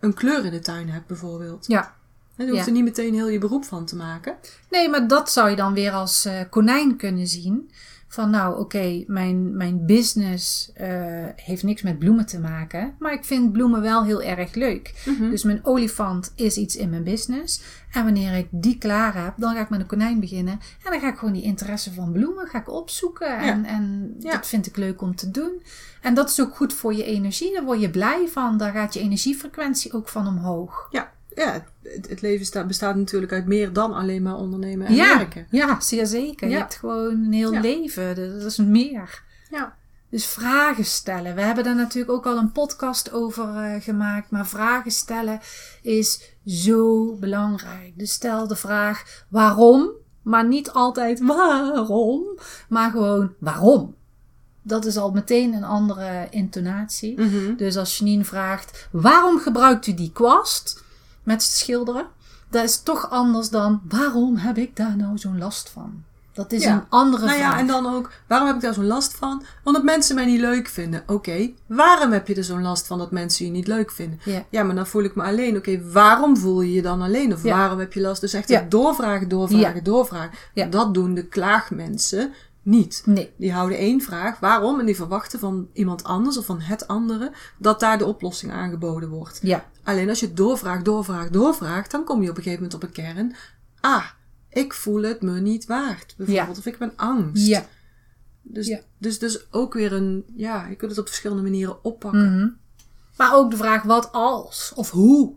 een 0.00 0.14
kleur 0.14 0.44
in 0.44 0.50
de 0.50 0.58
tuin 0.58 0.88
heb 0.88 1.02
bijvoorbeeld. 1.06 1.66
Ja. 1.66 1.94
En 2.36 2.44
je 2.46 2.50
hoeft 2.52 2.64
Ja. 2.64 2.68
er 2.70 2.76
niet 2.76 2.84
meteen 2.84 3.14
heel 3.14 3.28
je 3.28 3.38
beroep 3.38 3.64
van 3.64 3.84
te 3.84 3.96
maken. 3.96 4.36
Nee, 4.70 4.88
maar 4.88 5.08
dat 5.08 5.30
zou 5.30 5.50
je 5.50 5.56
dan 5.56 5.74
weer 5.74 5.92
als 5.92 6.28
konijn 6.50 6.96
kunnen 6.96 7.26
zien. 7.26 7.70
Van 8.12 8.30
nou, 8.30 8.58
oké, 8.60 9.04
mijn, 9.06 9.56
mijn 9.56 9.86
business 9.86 10.72
eh, 10.74 10.88
heeft 11.36 11.62
niks 11.62 11.82
met 11.82 11.98
bloemen 11.98 12.26
te 12.26 12.38
maken. 12.40 12.94
Maar 12.98 13.12
ik 13.12 13.24
vind 13.24 13.52
bloemen 13.52 13.80
wel 13.82 14.04
heel 14.04 14.22
erg 14.22 14.54
leuk. 14.54 15.02
Mhm. 15.06 15.30
Dus 15.30 15.42
mijn 15.42 15.60
olifant 15.64 16.32
is 16.34 16.56
iets 16.56 16.76
in 16.76 16.90
mijn 16.90 17.04
business. 17.04 17.62
En 17.92 18.04
wanneer 18.04 18.34
ik 18.34 18.46
die 18.50 18.78
klaar 18.78 19.24
heb, 19.24 19.34
dan 19.36 19.54
ga 19.54 19.60
ik 19.60 19.68
met 19.70 19.80
een 19.80 19.86
konijn 19.86 20.20
beginnen. 20.20 20.52
En 20.84 20.90
dan 20.90 21.00
ga 21.00 21.08
ik 21.08 21.18
gewoon 21.18 21.34
die 21.34 21.42
interesse 21.42 21.92
van 21.92 22.12
bloemen 22.12 22.46
ga 22.46 22.58
ik 22.58 22.70
opzoeken. 22.70 23.38
En, 23.38 23.64
en 23.64 24.14
Ja. 24.18 24.32
dat 24.32 24.46
vind 24.46 24.66
ik 24.66 24.76
leuk 24.76 25.02
om 25.02 25.14
te 25.16 25.30
doen. 25.30 25.62
En 26.00 26.14
dat 26.14 26.30
is 26.30 26.40
ook 26.40 26.56
goed 26.56 26.72
voor 26.72 26.94
je 26.94 27.04
energie. 27.04 27.52
Daar 27.52 27.64
word 27.64 27.80
je 27.80 27.90
blij 27.90 28.28
van. 28.28 28.56
Daar 28.56 28.72
gaat 28.72 28.94
je 28.94 29.00
energiefrequentie 29.00 29.92
ook 29.92 30.08
van 30.08 30.26
omhoog. 30.26 30.88
Ja, 30.90 31.12
ja 31.34 31.64
het, 31.82 32.08
het 32.08 32.20
leven 32.20 32.46
sta- 32.46 32.64
bestaat 32.66 32.96
natuurlijk 32.96 33.32
uit 33.32 33.46
meer 33.46 33.72
dan 33.72 33.92
alleen 33.94 34.22
maar 34.22 34.36
ondernemen 34.36 34.86
en 34.86 34.94
Ja, 34.94 35.16
werken. 35.16 35.46
ja, 35.50 35.80
zeer 35.80 36.06
zeker. 36.06 36.48
Je 36.48 36.56
hebt 36.56 36.74
gewoon 36.74 37.24
een 37.24 37.32
heel 37.32 37.52
Ja. 37.52 37.60
leven. 37.60 38.14
Dat 38.16 38.32
dat 38.40 38.50
is 38.50 38.56
meer. 38.56 39.22
Ja. 39.50 39.78
Dus 40.10 40.26
vragen 40.26 40.84
stellen. 40.84 41.34
We 41.34 41.40
hebben 41.40 41.64
daar 41.64 41.74
natuurlijk 41.76 42.12
ook 42.12 42.26
al 42.26 42.36
een 42.36 42.52
podcast 42.52 43.12
over 43.12 43.56
eh, 43.56 43.82
gemaakt. 43.82 44.30
Maar 44.30 44.46
vragen 44.46 44.90
stellen 44.90 45.40
is 45.82 46.34
zo 46.46 47.14
belangrijk. 47.14 47.92
Dus 47.96 48.12
stel 48.12 48.46
de 48.46 48.56
vraag 48.56 49.24
waarom. 49.28 49.90
Maar 50.22 50.46
niet 50.46 50.70
altijd 50.70 51.20
waarom. 51.20 52.38
Maar 52.68 52.90
gewoon 52.90 53.32
waarom. 53.38 53.94
Dat 54.62 54.84
is 54.84 54.96
al 54.96 55.10
meteen 55.10 55.52
een 55.54 55.64
andere 55.64 56.26
intonatie. 56.30 57.20
Mhm. 57.20 57.56
Dus 57.56 57.76
als 57.76 57.98
Janine 57.98 58.24
vraagt, 58.24 58.88
waarom 58.92 59.38
gebruikt 59.38 59.86
u 59.86 59.94
die 59.94 60.12
kwast 60.12 60.82
met 61.22 61.42
schilderen? 61.42 62.06
Dat 62.50 62.64
is 62.64 62.80
toch 62.82 63.10
anders 63.10 63.48
dan, 63.50 63.80
waarom 63.88 64.36
heb 64.36 64.56
ik 64.58 64.76
daar 64.76 64.96
nou 64.96 65.18
zo'n 65.18 65.38
last 65.38 65.68
van? 65.70 66.02
Dat 66.32 66.52
is 66.52 66.62
Ja. 66.62 66.72
een 66.74 66.82
andere 66.88 67.24
Nou 67.24 67.38
vraag. 67.38 67.52
ja, 67.52 67.58
en 67.58 67.66
dan 67.66 67.86
ook, 67.94 68.10
waarom 68.26 68.46
heb 68.46 68.56
ik 68.56 68.62
daar 68.62 68.74
zo'n 68.74 68.86
last 68.86 69.14
van? 69.14 69.42
Omdat 69.64 69.82
mensen 69.82 70.14
mij 70.14 70.24
niet 70.24 70.40
leuk 70.40 70.68
vinden. 70.68 71.02
Oké, 71.06 71.50
waarom 71.66 72.12
heb 72.12 72.26
je 72.28 72.34
er 72.34 72.44
zo'n 72.44 72.62
last 72.62 72.86
van 72.86 72.98
dat 72.98 73.10
mensen 73.10 73.44
je 73.44 73.50
niet 73.50 73.66
leuk 73.66 73.90
vinden? 73.90 74.18
Ja. 74.24 74.44
Ja, 74.50 74.62
maar 74.62 74.74
dan 74.74 74.86
voel 74.86 75.02
ik 75.02 75.14
me 75.14 75.22
alleen. 75.22 75.56
Oké, 75.56 75.90
waarom 75.92 76.36
voel 76.36 76.60
je 76.60 76.72
je 76.72 76.82
dan 76.82 77.02
alleen? 77.02 77.32
Of 77.32 77.42
waarom 77.42 77.78
heb 77.78 77.92
je 77.92 78.00
last? 78.00 78.20
Dus 78.20 78.32
echt 78.32 78.70
doorvragen, 78.70 79.28
doorvragen, 79.28 79.84
doorvragen. 79.84 80.30
Dat 80.70 80.94
doen 80.94 81.14
de 81.14 81.26
klaagmensen 81.26 82.32
niet. 82.62 83.02
Nee. 83.04 83.32
Die 83.36 83.52
houden 83.52 83.78
één 83.78 84.00
vraag, 84.00 84.38
waarom? 84.38 84.80
En 84.80 84.86
die 84.86 84.96
verwachten 84.96 85.38
van 85.38 85.68
iemand 85.72 86.04
anders 86.04 86.36
of 86.38 86.46
van 86.46 86.60
het 86.60 86.86
andere 86.86 87.32
dat 87.58 87.80
daar 87.80 87.98
de 87.98 88.04
oplossing 88.04 88.52
aangeboden 88.52 89.08
wordt. 89.08 89.38
Ja. 89.42 89.64
Alleen 89.84 90.08
als 90.08 90.20
je 90.20 90.26
het 90.26 90.36
doorvraagt, 90.36 90.84
doorvraagt, 90.84 91.32
doorvraagt, 91.32 91.90
dan 91.90 92.04
kom 92.04 92.22
je 92.22 92.30
op 92.30 92.36
een 92.36 92.42
gegeven 92.42 92.62
moment 92.64 92.82
op 92.82 92.88
een 92.88 92.94
kern. 93.04 93.34
Ah, 93.80 94.04
ik 94.48 94.74
voel 94.74 95.02
het 95.02 95.22
me 95.22 95.40
niet 95.40 95.66
waard. 95.66 96.14
Bijvoorbeeld. 96.16 96.58
Of 96.58 96.66
ik 96.66 96.78
ben 96.78 96.92
angst. 96.96 97.46
Ja. 97.46 97.66
Dus, 98.42 98.66
Ja. 98.66 98.80
dus, 98.98 99.18
dus 99.18 99.52
ook 99.52 99.74
weer 99.74 99.92
een, 99.92 100.24
ja, 100.36 100.66
je 100.66 100.76
kunt 100.76 100.90
het 100.90 101.00
op 101.00 101.06
verschillende 101.06 101.42
manieren 101.42 101.84
oppakken. 101.84 102.34
Mhm. 102.36 102.48
Maar 103.16 103.34
ook 103.34 103.50
de 103.50 103.56
vraag 103.56 103.82
wat 103.82 104.12
als 104.12 104.72
of 104.74 104.90
hoe. 104.90 105.34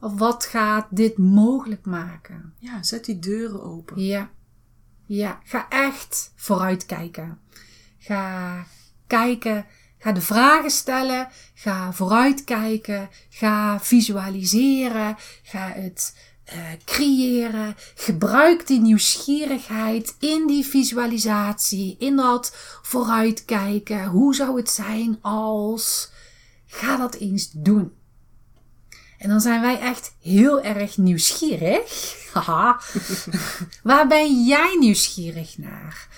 Of 0.00 0.18
wat 0.18 0.44
gaat 0.44 0.86
dit 0.90 1.18
mogelijk 1.18 1.84
maken? 1.86 2.54
Ja, 2.58 2.82
zet 2.82 3.04
die 3.04 3.18
deuren 3.18 3.62
open. 3.62 4.02
Ja. 4.02 4.30
Ja, 5.14 5.40
ga 5.44 5.66
echt 5.68 6.32
vooruitkijken. 6.36 7.38
Ga 7.98 8.66
kijken, 9.06 9.66
ga 9.98 10.12
de 10.12 10.20
vragen 10.20 10.70
stellen, 10.70 11.28
ga 11.54 11.92
vooruitkijken, 11.92 13.10
ga 13.28 13.80
visualiseren, 13.80 15.16
ga 15.42 15.72
het 15.74 16.16
eh, 16.44 16.58
creëren. 16.84 17.74
Gebruik 17.94 18.66
die 18.66 18.80
nieuwsgierigheid 18.80 20.16
in 20.18 20.46
die 20.46 20.64
visualisatie, 20.66 21.96
in 21.98 22.16
dat 22.16 22.56
vooruitkijken. 22.82 24.06
Hoe 24.06 24.34
zou 24.34 24.56
het 24.56 24.70
zijn 24.70 25.18
als? 25.22 26.12
Ga 26.66 26.96
dat 26.96 27.14
eens 27.14 27.50
doen. 27.50 27.92
En 29.22 29.28
dan 29.28 29.40
zijn 29.40 29.60
wij 29.60 29.78
echt 29.80 30.16
heel 30.20 30.60
erg 30.62 30.96
nieuwsgierig. 30.96 32.14
Haha. 32.34 32.80
Waar 33.82 34.06
ben 34.06 34.44
jij 34.44 34.76
nieuwsgierig 34.80 35.58
naar? 35.58 36.08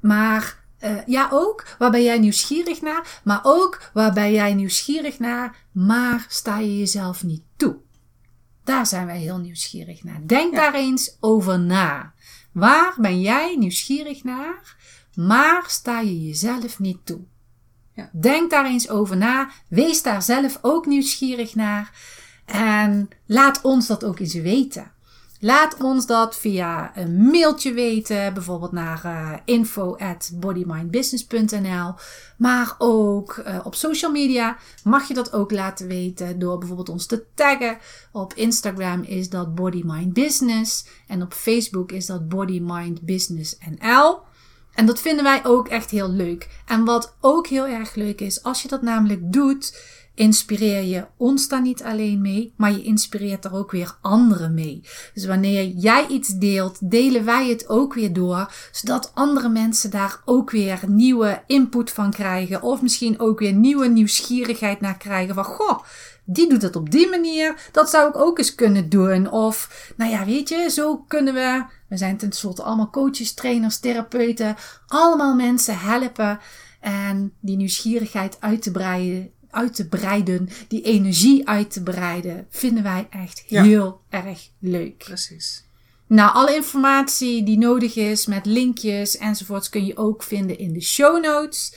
Maar 0.00 0.58
eh, 0.78 1.06
ja, 1.06 1.28
ook 1.32 1.64
waar 1.78 1.90
ben 1.90 2.02
jij 2.02 2.18
nieuwsgierig 2.18 2.80
naar? 2.82 3.20
Maar 3.24 3.40
ook 3.42 3.90
waar 3.92 4.12
ben 4.12 4.32
jij 4.32 4.54
nieuwsgierig 4.54 5.18
naar? 5.18 5.56
Maar 5.72 6.26
sta 6.28 6.58
je 6.58 6.78
jezelf 6.78 7.22
niet 7.22 7.42
toe? 7.56 7.76
Daar 8.64 8.86
zijn 8.86 9.06
wij 9.06 9.18
heel 9.18 9.38
nieuwsgierig 9.38 10.04
naar. 10.04 10.20
Denk 10.26 10.54
Ja. 10.54 10.60
daar 10.60 10.74
eens 10.74 11.16
over 11.20 11.58
na. 11.58 12.12
Waar 12.52 12.94
ben 12.96 13.20
jij 13.20 13.56
nieuwsgierig 13.56 14.24
naar? 14.24 14.76
Maar 15.14 15.64
sta 15.66 16.00
je 16.00 16.26
jezelf 16.26 16.78
niet 16.78 16.98
toe? 17.06 17.20
Ja. 17.92 18.10
Denk 18.12 18.50
daar 18.50 18.66
eens 18.66 18.88
over 18.88 19.16
na. 19.16 19.50
Wees 19.68 20.02
daar 20.02 20.22
zelf 20.22 20.58
ook 20.62 20.86
nieuwsgierig 20.86 21.54
naar. 21.54 21.92
En 22.52 23.08
laat 23.26 23.60
ons 23.62 23.86
dat 23.86 24.04
ook 24.04 24.18
eens 24.18 24.34
weten. 24.34 24.90
Laat 25.40 25.82
ons 25.82 26.06
dat 26.06 26.36
via 26.36 26.96
een 26.96 27.16
mailtje 27.16 27.72
weten, 27.72 28.34
bijvoorbeeld 28.34 28.72
naar 28.72 29.02
uh, 29.04 29.32
info 29.44 29.96
at 29.96 30.30
bodymindbusiness.nl. 30.34 31.94
Maar 32.36 32.74
ook 32.78 33.36
uh, 33.36 33.58
op 33.64 33.74
social 33.74 34.10
media 34.10 34.56
mag 34.84 35.08
je 35.08 35.14
dat 35.14 35.32
ook 35.32 35.52
laten 35.52 35.86
weten 35.86 36.38
door 36.38 36.58
bijvoorbeeld 36.58 36.88
ons 36.88 37.06
te 37.06 37.24
taggen. 37.34 37.78
Op 38.12 38.34
Instagram 38.34 39.02
is 39.02 39.28
dat 39.28 39.54
Body 39.54 39.82
Mind 39.84 40.12
Business 40.12 40.86
en 41.06 41.22
op 41.22 41.32
Facebook 41.32 41.92
is 41.92 42.06
dat 42.06 42.28
Body 42.28 42.60
Mind 42.62 43.02
Business 43.02 43.56
NL. 43.78 44.18
En 44.74 44.86
dat 44.86 45.00
vinden 45.00 45.24
wij 45.24 45.44
ook 45.44 45.68
echt 45.68 45.90
heel 45.90 46.10
leuk. 46.10 46.48
En 46.66 46.84
wat 46.84 47.16
ook 47.20 47.46
heel 47.46 47.66
erg 47.66 47.94
leuk 47.94 48.20
is, 48.20 48.42
als 48.42 48.62
je 48.62 48.68
dat 48.68 48.82
namelijk 48.82 49.32
doet, 49.32 49.82
inspireer 50.18 50.82
je 50.82 51.06
ons 51.16 51.48
daar 51.48 51.62
niet 51.62 51.82
alleen 51.82 52.20
mee, 52.20 52.52
maar 52.56 52.72
je 52.72 52.82
inspireert 52.82 53.44
er 53.44 53.54
ook 53.54 53.70
weer 53.70 53.96
anderen 54.00 54.54
mee. 54.54 54.80
Dus 55.14 55.26
wanneer 55.26 55.66
jij 55.66 56.06
iets 56.06 56.28
deelt, 56.28 56.90
delen 56.90 57.24
wij 57.24 57.48
het 57.48 57.68
ook 57.68 57.94
weer 57.94 58.12
door, 58.12 58.52
zodat 58.72 59.10
andere 59.14 59.48
mensen 59.48 59.90
daar 59.90 60.20
ook 60.24 60.50
weer 60.50 60.80
nieuwe 60.86 61.42
input 61.46 61.90
van 61.90 62.10
krijgen. 62.10 62.62
Of 62.62 62.82
misschien 62.82 63.20
ook 63.20 63.38
weer 63.38 63.52
nieuwe 63.52 63.88
nieuwsgierigheid 63.88 64.80
naar 64.80 64.96
krijgen 64.96 65.34
van, 65.34 65.44
goh, 65.44 65.78
die 66.24 66.48
doet 66.48 66.62
het 66.62 66.76
op 66.76 66.90
die 66.90 67.08
manier, 67.08 67.68
dat 67.72 67.90
zou 67.90 68.08
ik 68.08 68.16
ook 68.16 68.38
eens 68.38 68.54
kunnen 68.54 68.88
doen. 68.88 69.30
Of, 69.30 69.90
nou 69.96 70.10
ja, 70.10 70.24
weet 70.24 70.48
je, 70.48 70.70
zo 70.70 70.96
kunnen 70.96 71.34
we, 71.34 71.64
we 71.88 71.96
zijn 71.96 72.16
tenslotte 72.16 72.62
allemaal 72.62 72.90
coaches, 72.90 73.34
trainers, 73.34 73.78
therapeuten, 73.78 74.56
allemaal 74.86 75.34
mensen 75.34 75.78
helpen 75.78 76.38
en 76.80 77.32
die 77.40 77.56
nieuwsgierigheid 77.56 78.36
uit 78.40 78.62
te 78.62 78.70
breiden 78.70 79.32
uit 79.50 79.74
te 79.74 79.88
breiden, 79.88 80.48
die 80.68 80.82
energie 80.82 81.48
uit 81.48 81.70
te 81.70 81.82
breiden, 81.82 82.46
vinden 82.50 82.82
wij 82.82 83.06
echt 83.10 83.44
Ja. 83.46 83.62
heel 83.62 84.00
erg 84.08 84.48
leuk. 84.58 84.96
Precies. 84.98 85.64
Nou, 86.06 86.34
alle 86.34 86.54
informatie 86.54 87.42
die 87.42 87.58
nodig 87.58 87.96
is 87.96 88.26
met 88.26 88.46
linkjes 88.46 89.16
enzovoorts 89.16 89.68
kun 89.68 89.86
je 89.86 89.96
ook 89.96 90.22
vinden 90.22 90.58
in 90.58 90.72
de 90.72 90.80
show 90.80 91.24
notes. 91.24 91.74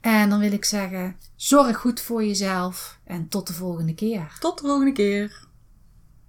En 0.00 0.30
dan 0.30 0.38
wil 0.38 0.52
ik 0.52 0.64
zeggen, 0.64 1.16
zorg 1.36 1.76
goed 1.76 2.00
voor 2.00 2.24
jezelf 2.24 2.98
en 3.04 3.28
tot 3.28 3.46
de 3.46 3.52
volgende 3.52 3.94
keer. 3.94 4.36
Tot 4.40 4.58
de 4.60 4.66
volgende 4.66 4.92
keer. 4.92 5.45